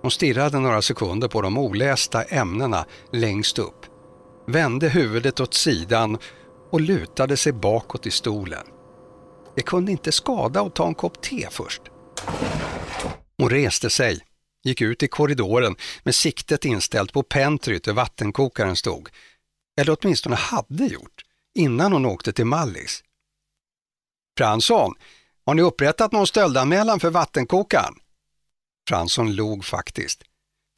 Hon 0.02 0.12
stirrade 0.12 0.60
några 0.60 0.82
sekunder 0.82 1.28
på 1.28 1.42
de 1.42 1.58
olästa 1.58 2.24
ämnena 2.24 2.86
längst 3.12 3.60
upp, 3.60 3.86
vände 4.48 4.90
huvudet 4.90 5.40
åt 5.40 5.54
sidan 5.54 6.18
och 6.72 6.82
lutade 6.82 7.38
sig 7.38 7.52
bakåt 7.52 8.06
i 8.06 8.12
stolen. 8.12 8.66
Det 9.56 9.62
kunde 9.62 9.92
inte 9.92 10.12
skada 10.12 10.62
att 10.62 10.76
ta 10.76 10.88
en 10.88 10.96
kopp 10.96 11.22
te 11.22 11.48
först. 11.52 11.82
Hon 13.38 13.50
reste 13.50 13.90
sig, 13.90 14.20
gick 14.64 14.82
ut 14.82 15.04
i 15.04 15.08
korridoren 15.08 15.76
med 16.04 16.16
siktet 16.16 16.66
inställt 16.66 17.14
på 17.14 17.24
pentryt 17.24 17.84
där 17.84 17.94
vattenkokaren 17.94 18.76
stod. 18.76 19.10
Eller 19.80 19.98
åtminstone 20.00 20.36
hade 20.36 20.86
gjort, 20.86 21.22
innan 21.56 21.94
hon 21.94 22.06
åkte 22.06 22.34
till 22.34 22.46
Mallis. 22.46 23.04
Fransson, 24.38 24.94
har 25.46 25.54
ni 25.54 25.62
upprättat 25.62 26.12
någon 26.12 26.28
stöldanmälan 26.28 27.00
för 27.00 27.10
vattenkokaren? 27.10 27.94
Fransson 28.90 29.36
log 29.36 29.66
faktiskt. 29.66 30.24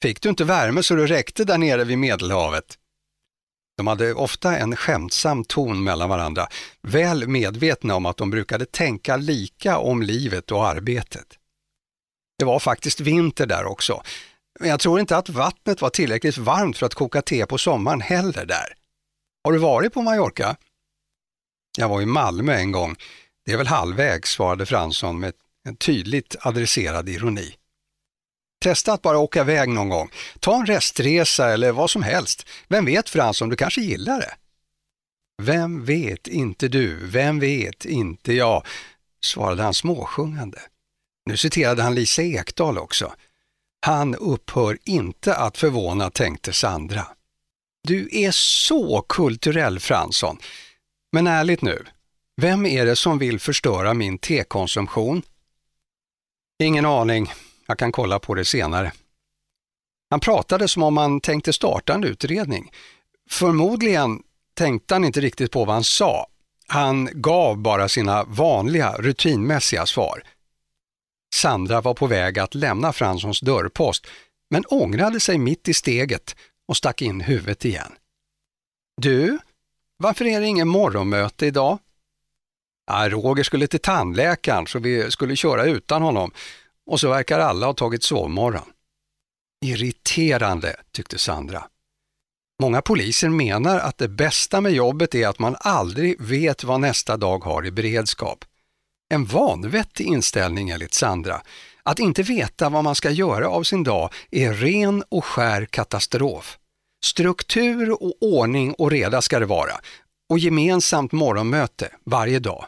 Fick 0.01 0.21
du 0.21 0.29
inte 0.29 0.43
värme 0.43 0.83
så 0.83 0.95
det 0.95 1.05
räckte 1.05 1.43
där 1.43 1.57
nere 1.57 1.83
vid 1.83 1.97
Medelhavet? 1.97 2.78
De 3.79 3.87
hade 3.87 4.13
ofta 4.13 4.57
en 4.57 4.75
skämtsam 4.75 5.43
ton 5.43 5.83
mellan 5.83 6.09
varandra, 6.09 6.47
väl 6.81 7.27
medvetna 7.27 7.95
om 7.95 8.05
att 8.05 8.17
de 8.17 8.29
brukade 8.29 8.65
tänka 8.65 9.17
lika 9.17 9.77
om 9.77 10.01
livet 10.01 10.51
och 10.51 10.67
arbetet. 10.67 11.27
Det 12.37 12.45
var 12.45 12.59
faktiskt 12.59 12.99
vinter 12.99 13.45
där 13.45 13.65
också, 13.65 14.03
men 14.59 14.69
jag 14.69 14.79
tror 14.79 14.99
inte 14.99 15.17
att 15.17 15.29
vattnet 15.29 15.81
var 15.81 15.89
tillräckligt 15.89 16.37
varmt 16.37 16.77
för 16.77 16.85
att 16.85 16.93
koka 16.93 17.21
te 17.21 17.45
på 17.45 17.57
sommaren 17.57 18.01
heller 18.01 18.45
där. 18.45 18.73
Har 19.43 19.51
du 19.51 19.59
varit 19.59 19.93
på 19.93 20.01
Mallorca? 20.01 20.55
Jag 21.77 21.89
var 21.89 22.01
i 22.01 22.05
Malmö 22.05 22.53
en 22.53 22.71
gång. 22.71 22.95
Det 23.45 23.51
är 23.51 23.57
väl 23.57 23.67
halvvägs, 23.67 24.29
svarade 24.29 24.65
Fransson 24.65 25.19
med 25.19 25.33
en 25.67 25.75
tydligt 25.75 26.35
adresserad 26.39 27.09
ironi. 27.09 27.55
Testa 28.59 28.93
att 28.93 29.01
bara 29.01 29.17
åka 29.17 29.41
iväg 29.41 29.69
någon 29.69 29.89
gång. 29.89 30.09
Ta 30.39 30.55
en 30.55 30.65
restresa 30.65 31.53
eller 31.53 31.71
vad 31.71 31.89
som 31.89 32.03
helst. 32.03 32.47
Vem 32.67 32.85
vet 32.85 33.09
Fransson, 33.09 33.49
du 33.49 33.55
kanske 33.55 33.81
gillar 33.81 34.19
det? 34.19 34.33
Vem 35.41 35.85
vet, 35.85 36.27
inte 36.27 36.67
du, 36.67 37.07
vem 37.07 37.39
vet, 37.39 37.85
inte 37.85 38.33
jag, 38.33 38.65
svarade 39.21 39.63
han 39.63 39.73
småsjungande. 39.73 40.59
Nu 41.25 41.37
citerade 41.37 41.83
han 41.83 41.95
Lisa 41.95 42.23
Ekdahl 42.23 42.77
också. 42.77 43.13
Han 43.85 44.15
upphör 44.15 44.77
inte 44.85 45.35
att 45.35 45.57
förvåna, 45.57 46.09
tänkte 46.09 46.53
Sandra. 46.53 47.07
Du 47.87 48.09
är 48.11 48.31
så 48.31 49.01
kulturell 49.01 49.79
Fransson. 49.79 50.37
Men 51.11 51.27
ärligt 51.27 51.61
nu, 51.61 51.85
vem 52.41 52.65
är 52.65 52.85
det 52.85 52.95
som 52.95 53.19
vill 53.19 53.39
förstöra 53.39 53.93
min 53.93 54.17
tekonsumtion? 54.17 55.21
Ingen 56.63 56.85
aning, 56.85 57.31
jag 57.69 57.77
kan 57.77 57.91
kolla 57.91 58.19
på 58.19 58.33
det 58.33 58.45
senare. 58.45 58.91
Han 60.09 60.19
pratade 60.19 60.67
som 60.67 60.83
om 60.83 60.97
han 60.97 61.21
tänkte 61.21 61.53
starta 61.53 61.93
en 61.93 62.03
utredning. 62.03 62.71
Förmodligen 63.29 64.23
tänkte 64.53 64.95
han 64.95 65.05
inte 65.05 65.21
riktigt 65.21 65.51
på 65.51 65.65
vad 65.65 65.75
han 65.75 65.83
sa. 65.83 66.27
Han 66.67 67.09
gav 67.13 67.57
bara 67.57 67.89
sina 67.89 68.23
vanliga 68.23 68.95
rutinmässiga 68.99 69.85
svar. 69.85 70.23
Sandra 71.35 71.81
var 71.81 71.93
på 71.93 72.07
väg 72.07 72.39
att 72.39 72.55
lämna 72.55 72.93
Franssons 72.93 73.39
dörrpost 73.39 74.07
men 74.49 74.63
ångrade 74.65 75.19
sig 75.19 75.37
mitt 75.37 75.67
i 75.67 75.73
steget 75.73 76.35
och 76.67 76.77
stack 76.77 77.01
in 77.01 77.21
huvudet 77.21 77.65
igen. 77.65 77.91
Du, 79.01 79.39
varför 79.97 80.25
är 80.25 80.39
det 80.39 80.47
ingen 80.47 80.67
morgonmöte 80.67 81.45
idag? 81.45 81.79
Ja, 82.87 83.09
Roger 83.09 83.43
skulle 83.43 83.67
till 83.67 83.79
tandläkaren 83.79 84.67
så 84.67 84.79
vi 84.79 85.11
skulle 85.11 85.35
köra 85.35 85.65
utan 85.65 86.01
honom 86.01 86.31
och 86.89 86.99
så 86.99 87.09
verkar 87.09 87.39
alla 87.39 87.65
ha 87.65 87.73
tagit 87.73 88.03
sovmorgon. 88.03 88.65
Irriterande, 89.65 90.75
tyckte 90.91 91.17
Sandra. 91.17 91.63
Många 92.61 92.81
poliser 92.81 93.29
menar 93.29 93.79
att 93.79 93.97
det 93.97 94.07
bästa 94.07 94.61
med 94.61 94.71
jobbet 94.71 95.15
är 95.15 95.27
att 95.27 95.39
man 95.39 95.55
aldrig 95.59 96.21
vet 96.21 96.63
vad 96.63 96.79
nästa 96.79 97.17
dag 97.17 97.43
har 97.43 97.65
i 97.65 97.71
beredskap. 97.71 98.45
En 99.09 99.25
vanvettig 99.25 100.07
inställning 100.07 100.69
enligt 100.69 100.93
Sandra. 100.93 101.41
Att 101.83 101.99
inte 101.99 102.23
veta 102.23 102.69
vad 102.69 102.83
man 102.83 102.95
ska 102.95 103.09
göra 103.09 103.49
av 103.49 103.63
sin 103.63 103.83
dag 103.83 104.13
är 104.31 104.53
ren 104.53 105.03
och 105.09 105.25
skär 105.25 105.65
katastrof. 105.65 106.57
Struktur 107.05 108.03
och 108.03 108.13
ordning 108.21 108.73
och 108.73 108.91
reda 108.91 109.21
ska 109.21 109.39
det 109.39 109.45
vara 109.45 109.73
och 110.29 110.39
gemensamt 110.39 111.11
morgonmöte 111.11 111.91
varje 112.05 112.39
dag. 112.39 112.65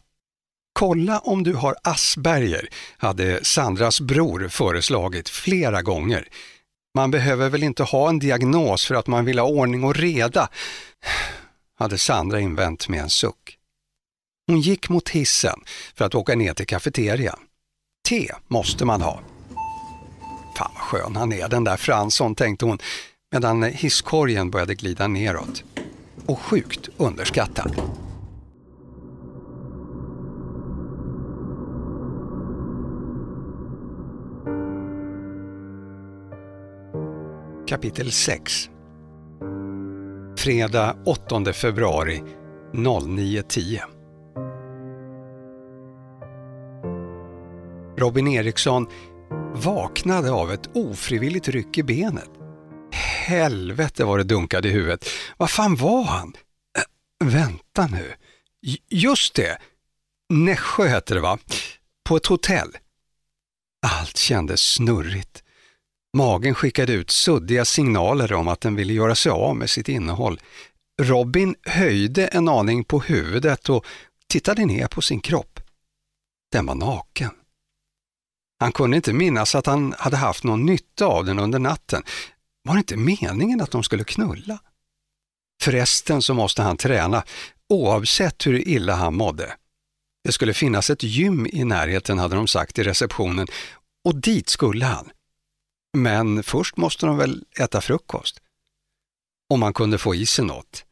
Kolla 0.74 1.19
om 1.19 1.43
du 1.43 1.53
har 1.53 1.76
Asperger, 1.84 2.69
hade 2.97 3.43
Sandras 3.43 4.01
bror 4.01 4.47
föreslagit 4.47 5.30
flera 5.30 5.82
gånger. 5.82 6.28
Man 6.95 7.11
behöver 7.11 7.49
väl 7.49 7.63
inte 7.63 7.84
ha 7.84 8.09
en 8.09 8.19
diagnos 8.19 8.86
för 8.86 8.95
att 8.95 9.07
man 9.07 9.26
vill 9.26 9.39
ha 9.39 9.47
ordning 9.47 9.84
och 9.84 9.95
reda, 9.95 10.49
hade 11.80 11.97
Sandra 11.97 12.39
invänt 12.39 12.88
med 12.88 13.01
en 13.01 13.09
suck. 13.09 13.57
Hon 14.47 14.61
gick 14.61 14.89
mot 14.89 15.09
hissen 15.09 15.59
för 15.95 16.05
att 16.05 16.15
åka 16.15 16.36
ner 16.36 16.53
till 16.53 16.67
kafeterian. 16.67 17.39
Te 18.09 18.32
måste 18.47 18.86
man 18.86 19.01
ha. 19.01 19.19
Fan 20.57 20.72
vad 20.74 20.84
skön 20.84 21.15
han 21.15 21.34
är 21.34 21.49
den 21.49 21.63
där 21.63 21.78
Fransson, 21.78 22.36
tänkte 22.36 22.65
hon 22.65 22.80
medan 23.32 23.63
hisskorgen 23.63 24.51
började 24.51 24.76
glida 24.76 25.07
neråt. 25.07 25.63
Och 26.26 26.39
sjukt 26.39 26.89
underskattad. 26.97 27.82
Kapitel 37.72 38.11
6 38.11 38.69
Fredag 40.38 40.97
8 41.05 41.53
februari 41.53 42.24
09.10 42.74 43.82
Robin 47.97 48.28
Eriksson 48.28 48.88
vaknade 49.53 50.32
av 50.32 50.51
ett 50.51 50.69
ofrivilligt 50.74 51.47
ryck 51.47 51.78
i 51.78 51.84
benet. 51.84 52.30
Helvete 53.26 54.03
vad 54.03 54.19
det 54.19 54.24
dunkade 54.24 54.67
i 54.67 54.72
huvudet. 54.72 55.05
Vad 55.38 55.49
fan 55.49 55.76
var 55.76 56.03
han? 56.03 56.34
Äh, 56.78 57.28
vänta 57.28 57.88
nu. 57.88 58.13
J 58.61 58.78
just 58.89 59.36
det. 59.36 59.57
Nässjö 60.30 60.88
hette 60.88 61.13
det 61.13 61.22
va? 61.22 61.38
På 62.05 62.15
ett 62.15 62.26
hotell. 62.26 62.72
Allt 63.88 64.17
kändes 64.17 64.61
snurrigt. 64.61 65.43
Magen 66.18 66.55
skickade 66.55 66.93
ut 66.93 67.12
suddiga 67.12 67.66
signaler 67.66 68.34
om 68.34 68.47
att 68.47 68.62
den 68.62 68.76
ville 68.76 68.93
göra 68.93 69.16
sig 69.16 69.32
av 69.32 69.55
med 69.55 69.70
sitt 69.70 69.89
innehåll. 69.89 70.39
Robin 71.01 71.55
höjde 71.66 72.28
en 72.28 72.49
aning 72.49 72.84
på 72.84 72.99
huvudet 72.99 73.70
och 73.70 73.86
tittade 74.28 74.66
ner 74.66 74.88
på 74.88 75.01
sin 75.01 75.20
kropp. 75.20 75.59
Den 76.51 76.66
var 76.66 76.76
naken. 76.76 77.32
Han 78.59 78.72
kunde 78.72 78.97
inte 78.97 79.14
minnas 79.14 79.55
att 79.55 79.66
han 79.66 79.95
hade 79.97 80.18
haft 80.18 80.43
någon 80.43 80.66
nytta 80.66 81.05
av 81.05 81.26
den 81.26 81.39
under 81.39 81.59
natten. 81.59 82.03
Var 82.64 82.74
det 82.74 82.78
inte 82.78 82.97
meningen 82.97 83.62
att 83.62 83.72
de 83.72 83.84
skulle 83.84 84.03
knulla? 84.03 84.59
Förresten 85.64 86.22
så 86.22 86.34
måste 86.34 86.62
han 86.62 86.78
träna, 86.78 87.24
oavsett 87.70 88.47
hur 88.47 88.68
illa 88.68 88.95
han 88.95 89.16
mådde. 89.16 89.53
Det 90.24 90.32
skulle 90.32 90.53
finnas 90.53 90.89
ett 90.89 91.03
gym 91.03 91.47
i 91.53 91.64
närheten 91.64 92.20
hade 92.20 92.36
de 92.36 92.47
sagt 92.47 92.80
i 92.80 92.84
receptionen 92.84 93.47
och 94.05 94.16
dit 94.16 94.49
skulle 94.49 94.86
han. 94.86 95.12
Men 95.98 96.44
först 96.44 96.78
måste 96.78 97.06
de 97.06 97.18
väl 97.18 97.44
äta 97.60 97.82
frukost. 97.82 98.42
Om 99.50 99.62
han 99.62 99.74
kunde 99.74 99.98
få 99.98 100.16
i 100.16 100.26
sig 100.26 100.46
något. 100.46 100.86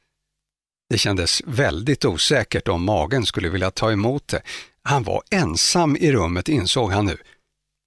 Det 0.89 0.97
kändes 0.97 1.41
väldigt 1.45 2.05
osäkert 2.05 2.67
om 2.67 2.83
magen 2.83 3.25
skulle 3.25 3.49
vilja 3.49 3.71
ta 3.71 3.91
emot 3.91 4.27
det. 4.27 4.41
Han 4.83 5.03
var 5.03 5.23
ensam 5.31 5.95
i 5.95 6.11
rummet 6.11 6.49
insåg 6.49 6.91
han 6.91 7.05
nu. 7.05 7.17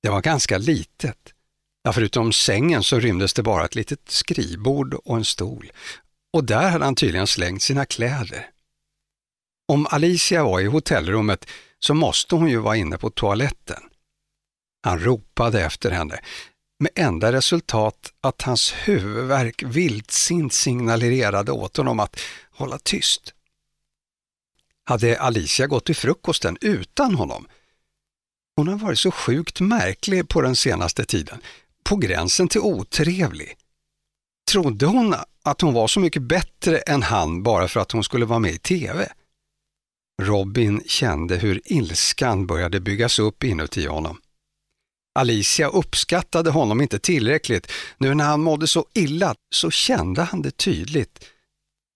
Det 0.02 0.08
var 0.08 0.20
ganska 0.20 0.58
litet. 0.58 1.34
Ja, 1.82 1.92
förutom 1.92 2.32
sängen 2.32 2.82
så 2.82 3.00
rymdes 3.00 3.34
det 3.34 3.42
bara 3.42 3.64
ett 3.64 3.74
litet 3.74 4.10
skrivbord 4.10 4.94
och 4.94 5.16
en 5.16 5.24
stol. 5.24 5.72
Och 6.32 6.44
där 6.44 6.70
hade 6.70 6.84
han 6.84 6.94
tydligen 6.94 7.26
slängt 7.26 7.62
sina 7.62 7.86
kläder. 7.86 8.50
Om 9.68 9.86
Alicia 9.90 10.44
var 10.44 10.60
i 10.60 10.66
hotellrummet 10.66 11.46
så 11.78 11.94
måste 11.94 12.34
hon 12.34 12.48
ju 12.48 12.58
vara 12.58 12.76
inne 12.76 12.98
på 12.98 13.10
toaletten. 13.10 13.82
Han 14.82 14.98
ropade 14.98 15.62
efter 15.62 15.90
henne, 15.90 16.20
med 16.82 16.90
enda 16.94 17.32
resultat 17.32 18.12
att 18.20 18.42
hans 18.42 18.72
huvudvärk 18.72 19.62
vildsint 19.62 20.52
signalerade 20.52 21.52
åt 21.52 21.76
honom 21.76 22.00
att 22.00 22.20
hålla 22.50 22.78
tyst. 22.78 23.34
Hade 24.84 25.20
Alicia 25.20 25.66
gått 25.66 25.84
till 25.84 25.96
frukosten 25.96 26.58
utan 26.60 27.14
honom? 27.14 27.46
Hon 28.56 28.68
har 28.68 28.76
varit 28.76 28.98
så 28.98 29.10
sjukt 29.10 29.60
märklig 29.60 30.28
på 30.28 30.40
den 30.40 30.56
senaste 30.56 31.04
tiden, 31.04 31.40
på 31.84 31.96
gränsen 31.96 32.48
till 32.48 32.60
otrevlig. 32.60 33.56
Trodde 34.50 34.86
hon 34.86 35.14
att 35.42 35.60
hon 35.60 35.74
var 35.74 35.88
så 35.88 36.00
mycket 36.00 36.22
bättre 36.22 36.78
än 36.78 37.02
han 37.02 37.42
bara 37.42 37.68
för 37.68 37.80
att 37.80 37.92
hon 37.92 38.04
skulle 38.04 38.24
vara 38.24 38.38
med 38.38 38.52
i 38.52 38.58
TV? 38.58 39.12
Robin 40.22 40.82
kände 40.86 41.36
hur 41.36 41.60
ilskan 41.64 42.46
började 42.46 42.80
byggas 42.80 43.18
upp 43.18 43.44
inuti 43.44 43.86
honom. 43.86 44.21
Alicia 45.14 45.68
uppskattade 45.68 46.50
honom 46.50 46.80
inte 46.80 46.98
tillräckligt. 46.98 47.72
Nu 47.98 48.14
när 48.14 48.24
han 48.24 48.40
mådde 48.40 48.66
så 48.66 48.86
illa 48.94 49.34
så 49.54 49.70
kände 49.70 50.22
han 50.22 50.42
det 50.42 50.56
tydligt. 50.56 51.24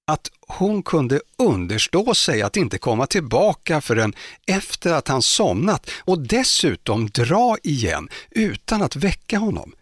Att 0.07 0.31
hon 0.41 0.83
kunde 0.83 1.21
understå 1.39 2.15
sig 2.15 2.43
att 2.43 2.57
inte 2.57 2.79
komma 2.79 3.07
tillbaka 3.07 3.81
förrän 3.81 4.15
efter 4.47 4.93
att 4.93 5.09
han 5.09 5.23
somnat 5.23 5.91
och 5.99 6.19
dessutom 6.19 7.07
dra 7.07 7.57
igen 7.63 8.09
utan 8.31 8.83
att 8.83 8.97
väcka 8.97 9.39
honom. 9.39 9.73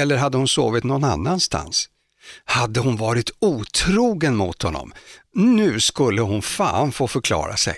Eller 0.00 0.16
hade 0.16 0.36
hon 0.38 0.48
sovit 0.48 0.84
någon 0.84 1.04
annanstans? 1.04 1.88
Hade 2.44 2.80
hon 2.80 2.96
varit 2.96 3.30
otrogen 3.38 4.36
mot 4.36 4.62
honom? 4.62 4.92
Nu 5.34 5.80
skulle 5.80 6.22
hon 6.22 6.42
fan 6.42 6.92
få 6.92 7.08
förklara 7.08 7.56
sig. 7.56 7.76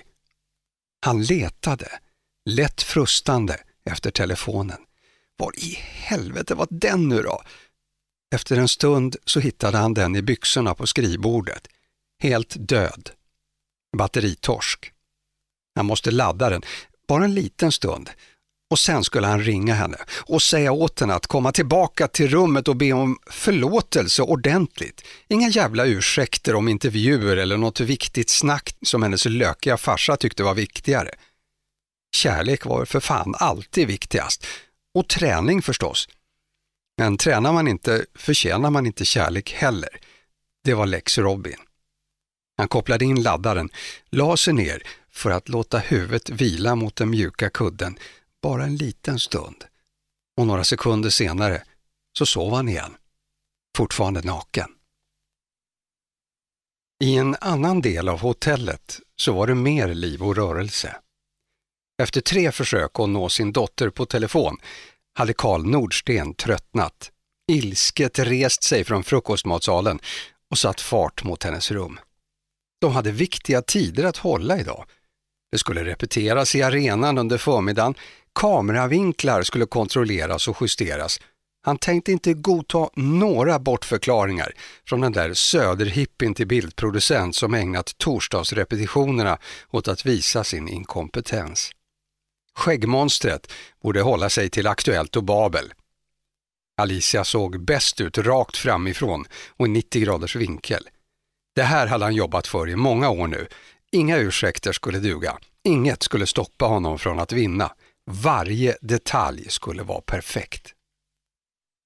Han 1.01 1.23
letade, 1.23 1.89
lätt 2.51 2.83
frustande, 2.83 3.61
efter 3.91 4.11
telefonen. 4.11 4.79
Var 5.37 5.59
i 5.59 5.79
helvete 5.81 6.55
var 6.55 6.69
den 6.71 7.09
nu 7.09 7.23
då? 7.23 7.43
Efter 8.35 8.57
en 8.57 8.69
stund 8.69 9.17
så 9.25 9.41
hittade 9.41 9.79
han 9.79 9.95
den 9.95 10.17
i 10.17 10.23
byxorna 10.23 10.75
på 10.75 10.87
skrivbordet. 10.87 11.69
Helt 12.23 12.55
död. 12.59 13.11
Batteritorsk. 13.97 14.93
Han 15.75 15.87
måste 15.87 16.11
ladda 16.11 16.51
den, 16.51 16.63
bara 17.09 17.25
en 17.25 17.35
liten 17.35 17.73
stund. 17.73 18.11
Och 18.71 18.79
sen 18.79 19.05
skulle 19.05 19.27
han 19.27 19.43
ringa 19.43 19.75
henne 19.75 19.97
och 20.27 20.43
säga 20.43 20.73
åt 20.73 21.01
henne 21.01 21.15
att 21.15 21.27
komma 21.27 21.53
tillbaka 21.53 22.09
till 22.09 22.29
rummet 22.29 22.69
och 22.69 22.77
be 22.77 22.93
om 22.93 23.19
förlåtelse 23.31 24.23
ordentligt. 24.23 25.05
Inga 25.29 25.49
jävla 25.49 25.87
ursäkter 25.87 26.55
om 26.55 26.69
intervjuer 26.69 27.37
eller 27.37 27.57
något 27.57 27.81
viktigt 27.81 28.31
snack 28.31 28.77
som 28.83 29.03
hennes 29.03 29.25
lökiga 29.25 29.77
farsa 29.77 30.17
tyckte 30.17 30.43
var 30.43 30.55
viktigare. 30.55 31.11
Kärlek 32.15 32.65
var 32.65 32.85
för 32.85 33.01
fan 33.01 33.35
alltid 33.39 33.87
viktigast. 33.87 34.47
Och 34.95 35.09
träning 35.09 35.63
förstås. 35.63 36.09
Men 36.99 37.17
tränar 37.17 37.53
man 37.53 37.69
inte 37.69 38.07
förtjänar 38.15 38.71
man 38.71 38.87
inte 38.87 39.05
kärlek 39.05 39.53
heller. 39.53 40.01
Det 40.65 40.75
var 40.75 40.87
Lex 40.87 41.19
Robin. 41.19 41.57
Han 42.57 42.69
kopplade 42.69 43.05
in 43.05 43.23
laddaren, 43.23 43.71
la 44.11 44.37
sig 44.37 44.55
ner 44.55 44.83
för 45.11 45.31
att 45.31 45.49
låta 45.49 45.79
huvudet 45.79 46.31
vila 46.31 46.75
mot 46.75 46.97
den 46.97 47.11
mjuka 47.11 47.51
kudden 47.51 47.99
bara 48.43 48.65
en 48.65 48.77
liten 48.77 49.19
stund. 49.19 49.65
Och 50.37 50.47
några 50.47 50.65
sekunder 50.65 51.11
senare 51.11 51.63
så 52.19 52.27
sov 52.27 52.55
han 52.55 52.69
igen, 52.69 52.97
fortfarande 53.77 54.23
naken. 54.23 54.69
I 57.05 57.17
en 57.17 57.37
annan 57.41 57.81
del 57.81 58.09
av 58.09 58.21
hotellet 58.21 59.01
så 59.17 59.33
var 59.33 59.47
det 59.47 59.55
mer 59.55 59.95
liv 59.95 60.23
och 60.23 60.37
rörelse. 60.37 60.97
Efter 62.03 62.21
tre 62.21 62.53
försök 62.53 63.01
att 63.01 63.09
nå 63.09 63.29
sin 63.29 63.53
dotter 63.53 63.91
på 63.91 64.07
telefon 64.07 64.57
hade 65.19 65.33
Karl 65.33 65.67
Nordsten 65.67 66.35
tröttnat, 66.35 67.11
ilsket 67.53 68.19
rest 68.19 68.65
sig 68.65 68.85
från 68.85 69.05
frukostmatsalen 69.05 69.99
och 70.51 70.59
satt 70.59 70.81
fart 70.81 71.25
mot 71.25 71.43
hennes 71.43 71.71
rum. 71.71 72.01
De 72.81 72.93
hade 72.93 73.11
viktiga 73.11 73.63
tider 73.63 74.05
att 74.05 74.17
hålla 74.17 74.59
idag. 74.59 74.85
Det 75.53 75.59
skulle 75.59 75.85
repeteras 75.85 76.55
i 76.55 76.63
arenan 76.63 77.19
under 77.19 77.39
förmiddagen, 77.39 77.95
kameravinklar 78.33 79.43
skulle 79.43 79.67
kontrolleras 79.67 80.49
och 80.49 80.57
justeras. 80.61 81.21
Han 81.63 81.79
tänkte 81.79 82.13
inte 82.13 82.35
godta 82.35 82.89
några 82.95 83.59
bortförklaringar 83.59 84.53
från 84.89 85.01
den 85.01 85.13
där 85.13 85.35
söderhippin 85.35 86.35
till 86.35 86.47
bildproducent 86.47 87.37
som 87.37 87.55
ägnat 87.55 87.99
torsdagsrepetitionerna 87.99 89.39
åt 89.71 89.89
att 89.89 90.07
visa 90.07 90.45
sin 90.45 90.69
inkompetens. 90.69 91.73
Skäggmonstret 92.59 93.53
borde 93.83 94.01
hålla 94.01 94.31
sig 94.31 94.51
till 94.51 94.67
Aktuellt 94.67 95.17
och 95.17 95.25
Babel. 95.25 95.73
Alicia 96.77 97.25
såg 97.25 97.65
bäst 97.65 98.01
ut 98.01 98.19
rakt 98.19 98.57
framifrån 98.57 99.25
och 99.57 99.67
i 99.67 99.71
90 99.71 100.03
graders 100.03 100.37
vinkel. 100.37 100.89
Det 101.55 101.63
här 101.63 101.87
hade 101.87 102.05
han 102.05 102.15
jobbat 102.15 102.47
för 102.47 102.69
i 102.69 102.77
många 102.77 103.11
år 103.11 103.27
nu. 103.27 103.47
Inga 103.93 104.17
ursäkter 104.17 104.73
skulle 104.73 104.99
duga. 104.99 105.39
Inget 105.65 106.03
skulle 106.03 106.27
stoppa 106.27 106.65
honom 106.65 106.99
från 106.99 107.21
att 107.21 107.33
vinna. 107.33 107.73
Varje 108.11 108.77
detalj 108.81 109.49
skulle 109.49 109.83
vara 109.83 110.01
perfekt. 110.01 110.75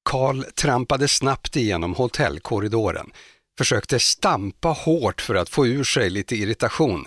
Karl 0.05 0.43
trampade 0.43 1.09
snabbt 1.09 1.57
igenom 1.57 1.95
hotellkorridoren, 1.95 3.11
försökte 3.59 3.99
stampa 3.99 4.69
hårt 4.69 5.21
för 5.21 5.35
att 5.35 5.49
få 5.49 5.67
ur 5.67 5.85
sig 5.85 6.11
lite 6.11 6.37
irritation, 6.37 7.07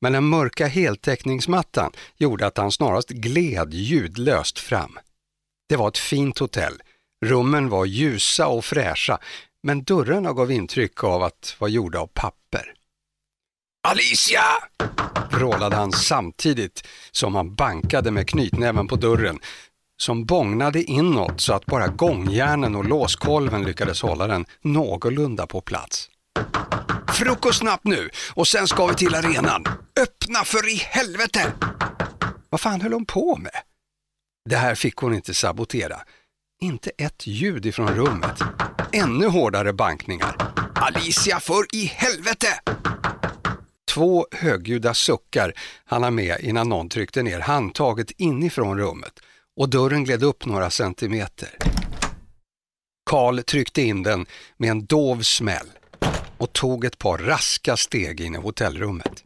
men 0.00 0.12
den 0.12 0.24
mörka 0.24 0.66
heltäckningsmattan 0.66 1.92
gjorde 2.16 2.46
att 2.46 2.56
han 2.56 2.72
snarast 2.72 3.08
gled 3.08 3.74
ljudlöst 3.74 4.58
fram. 4.58 4.98
Det 5.68 5.76
var 5.76 5.88
ett 5.88 5.98
fint 5.98 6.38
hotell. 6.38 6.82
Rummen 7.26 7.68
var 7.68 7.84
ljusa 7.84 8.46
och 8.46 8.64
fräscha, 8.64 9.18
men 9.62 9.82
dörrarna 9.82 10.32
gav 10.32 10.50
intryck 10.50 11.04
av 11.04 11.22
att 11.22 11.56
vara 11.58 11.70
gjorda 11.70 12.00
av 12.00 12.06
papper. 12.06 12.74
Alicia! 13.88 14.42
vrålade 15.30 15.76
han 15.76 15.92
samtidigt 15.92 16.86
som 17.10 17.34
han 17.34 17.54
bankade 17.54 18.10
med 18.10 18.28
knytnäven 18.28 18.88
på 18.88 18.96
dörren 18.96 19.38
som 19.96 20.24
bångnade 20.24 20.82
inåt 20.82 21.40
så 21.40 21.52
att 21.52 21.66
bara 21.66 21.88
gångjärnen 21.88 22.76
och 22.76 22.84
låskolven 22.84 23.64
lyckades 23.64 24.02
hålla 24.02 24.26
den 24.26 24.44
någorlunda 24.60 25.46
på 25.46 25.60
plats. 25.60 26.10
Frukost 27.14 27.58
snabbt 27.58 27.84
nu 27.84 28.10
och 28.34 28.48
sen 28.48 28.68
ska 28.68 28.86
vi 28.86 28.94
till 28.94 29.14
arenan. 29.14 29.64
Öppna 30.00 30.44
för 30.44 30.68
i 30.68 30.76
helvete! 30.76 31.52
Vad 32.50 32.60
fan 32.60 32.80
höll 32.80 32.92
hon 32.92 33.04
på 33.04 33.36
med? 33.36 33.52
Det 34.48 34.56
här 34.56 34.74
fick 34.74 34.96
hon 34.96 35.14
inte 35.14 35.34
sabotera. 35.34 36.00
Inte 36.62 36.90
ett 36.98 37.26
ljud 37.26 37.66
ifrån 37.66 37.88
rummet. 37.88 38.38
Ännu 38.92 39.26
hårdare 39.26 39.72
bankningar. 39.72 40.36
Alicia, 40.74 41.40
för 41.40 41.74
i 41.74 41.84
helvete! 41.84 42.60
Två 43.94 44.26
högljudda 44.32 44.94
suckar 44.94 45.52
hann 45.84 46.02
han 46.02 46.14
med 46.14 46.40
innan 46.40 46.68
någon 46.68 46.88
tryckte 46.88 47.22
ner 47.22 47.40
handtaget 47.40 48.10
inifrån 48.10 48.78
rummet 48.78 49.12
och 49.56 49.68
dörren 49.68 50.04
gled 50.04 50.22
upp 50.22 50.46
några 50.46 50.70
centimeter. 50.70 51.48
Karl 53.10 53.38
tryckte 53.38 53.82
in 53.82 54.02
den 54.02 54.26
med 54.56 54.70
en 54.70 54.86
dov 54.86 55.22
smäll 55.22 55.70
och 56.40 56.52
tog 56.52 56.84
ett 56.84 56.98
par 56.98 57.18
raska 57.18 57.76
steg 57.76 58.20
in 58.20 58.34
i 58.34 58.38
hotellrummet. 58.38 59.24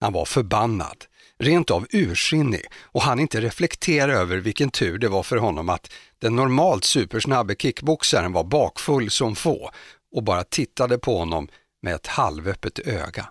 Han 0.00 0.12
var 0.12 0.24
förbannad, 0.24 1.04
rent 1.38 1.70
av 1.70 1.86
ursinnig 1.90 2.66
och 2.82 3.02
han 3.02 3.20
inte 3.20 3.40
reflektera 3.40 4.12
över 4.12 4.36
vilken 4.36 4.70
tur 4.70 4.98
det 4.98 5.08
var 5.08 5.22
för 5.22 5.36
honom 5.36 5.68
att 5.68 5.92
den 6.18 6.36
normalt 6.36 6.84
supersnabbe 6.84 7.54
kickboxaren 7.58 8.32
var 8.32 8.44
bakfull 8.44 9.10
som 9.10 9.36
få 9.36 9.70
och 10.16 10.22
bara 10.22 10.44
tittade 10.44 10.98
på 10.98 11.18
honom 11.18 11.48
med 11.82 11.94
ett 11.94 12.06
halvöppet 12.06 12.78
öga. 12.78 13.28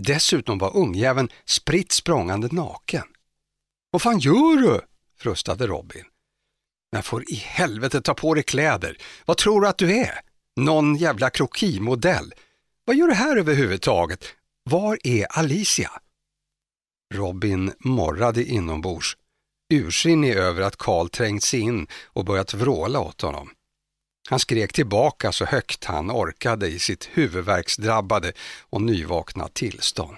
Dessutom 0.00 0.58
var 0.58 0.76
ungjäveln 0.76 1.28
spritt 1.44 1.92
språngande 1.92 2.48
naken. 2.52 3.04
Vad 3.90 4.02
fan 4.02 4.18
gör 4.18 4.56
du? 4.56 4.80
frustade 5.18 5.66
Robin. 5.66 6.04
Men 6.92 7.02
får 7.02 7.30
i 7.30 7.34
helvete 7.34 8.00
ta 8.00 8.14
på 8.14 8.34
dig 8.34 8.42
kläder. 8.42 8.98
Vad 9.24 9.36
tror 9.36 9.60
du 9.60 9.68
att 9.68 9.78
du 9.78 9.96
är? 9.96 10.20
Någon 10.56 10.96
jävla 10.96 11.30
krokimodell. 11.30 12.34
Vad 12.84 12.96
gör 12.96 13.08
du 13.08 13.14
här 13.14 13.36
överhuvudtaget? 13.36 14.24
Var 14.70 14.98
är 15.04 15.38
Alicia? 15.38 15.90
Robin 17.14 17.72
morrade 17.78 18.44
inombords, 18.44 19.16
ursinnig 19.74 20.34
över 20.34 20.62
att 20.62 20.76
Karl 20.76 21.08
trängt 21.08 21.42
sig 21.42 21.60
in 21.60 21.86
och 22.04 22.24
börjat 22.24 22.54
vråla 22.54 23.00
åt 23.00 23.20
honom. 23.20 23.50
Han 24.28 24.38
skrek 24.38 24.72
tillbaka 24.72 25.32
så 25.32 25.44
högt 25.44 25.84
han 25.84 26.10
orkade 26.10 26.68
i 26.68 26.78
sitt 26.78 27.08
huvudvärksdrabbade 27.12 28.32
och 28.60 28.82
nyvakna 28.82 29.48
tillstånd. 29.48 30.16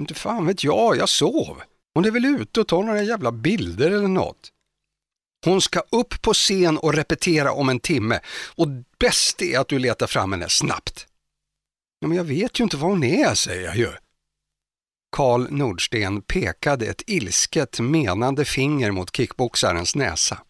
Inte 0.00 0.14
fan 0.14 0.46
vet 0.46 0.64
jag, 0.64 0.96
jag 0.96 1.08
sov. 1.08 1.62
Hon 1.94 2.04
är 2.04 2.10
väl 2.10 2.24
ute 2.24 2.60
och 2.60 2.68
tar 2.68 2.82
några 2.82 3.02
jävla 3.02 3.32
bilder 3.32 3.90
eller 3.90 4.08
något. 4.08 4.50
Hon 5.44 5.60
ska 5.60 5.80
upp 5.80 6.22
på 6.22 6.34
scen 6.34 6.78
och 6.78 6.94
repetera 6.94 7.52
om 7.52 7.68
en 7.68 7.80
timme 7.80 8.20
och 8.54 8.68
bäst 8.98 9.42
är 9.42 9.58
att 9.58 9.68
du 9.68 9.78
letar 9.78 10.06
fram 10.06 10.32
henne 10.32 10.48
snabbt. 10.48 11.06
Ja, 12.00 12.08
men 12.08 12.16
jag 12.16 12.24
vet 12.24 12.60
ju 12.60 12.64
inte 12.64 12.76
var 12.76 12.88
hon 12.88 13.04
är, 13.04 13.34
säger 13.34 13.64
jag 13.64 13.76
ju. 13.76 13.92
Karl 15.16 15.46
Nordsten 15.50 16.22
pekade 16.22 16.86
ett 16.86 17.02
ilsket 17.06 17.80
menande 17.80 18.44
finger 18.44 18.90
mot 18.90 19.16
kickboxarens 19.16 19.94
näsa. 19.96 20.42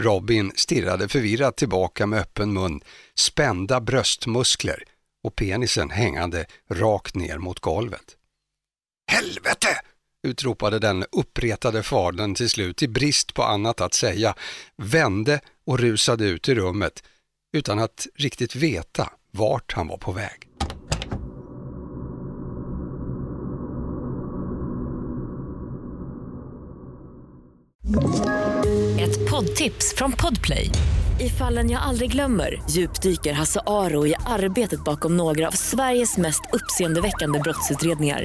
Robin 0.00 0.52
stirrade 0.54 1.08
förvirrat 1.08 1.56
tillbaka 1.56 2.06
med 2.06 2.20
öppen 2.20 2.52
mun, 2.52 2.80
spända 3.14 3.80
bröstmuskler 3.80 4.84
och 5.24 5.36
penisen 5.36 5.90
hängande 5.90 6.46
rakt 6.70 7.14
ner 7.14 7.38
mot 7.38 7.60
golvet. 7.60 8.16
Helvete! 9.10 9.80
Utropade 10.24 10.78
den 10.78 11.04
uppretade 11.12 11.82
fadern 11.82 12.34
till 12.34 12.50
slut 12.50 12.82
i 12.82 12.88
brist 12.88 13.34
på 13.34 13.42
annat 13.42 13.80
att 13.80 13.94
säga, 13.94 14.34
vände 14.76 15.40
och 15.66 15.78
rusade 15.78 16.24
ut 16.24 16.48
i 16.48 16.54
rummet 16.54 17.02
utan 17.56 17.78
att 17.78 18.06
riktigt 18.14 18.56
veta 18.56 19.10
vart 19.30 19.72
han 19.72 19.88
var 19.88 19.98
på 19.98 20.12
väg. 20.12 20.48
Ett 29.00 29.30
poddtips 29.30 29.94
från 29.96 30.12
Podplay. 30.12 30.70
I 31.20 31.28
fallen 31.28 31.70
jag 31.70 31.82
aldrig 31.82 32.12
glömmer 32.12 32.62
djupdyker 32.70 33.32
Hasse 33.32 33.60
Aro 33.66 34.06
i 34.06 34.14
arbetet 34.26 34.84
bakom 34.84 35.16
några 35.16 35.48
av 35.48 35.52
Sveriges 35.52 36.16
mest 36.16 36.42
uppseendeväckande 36.52 37.38
brottsutredningar 37.38 38.24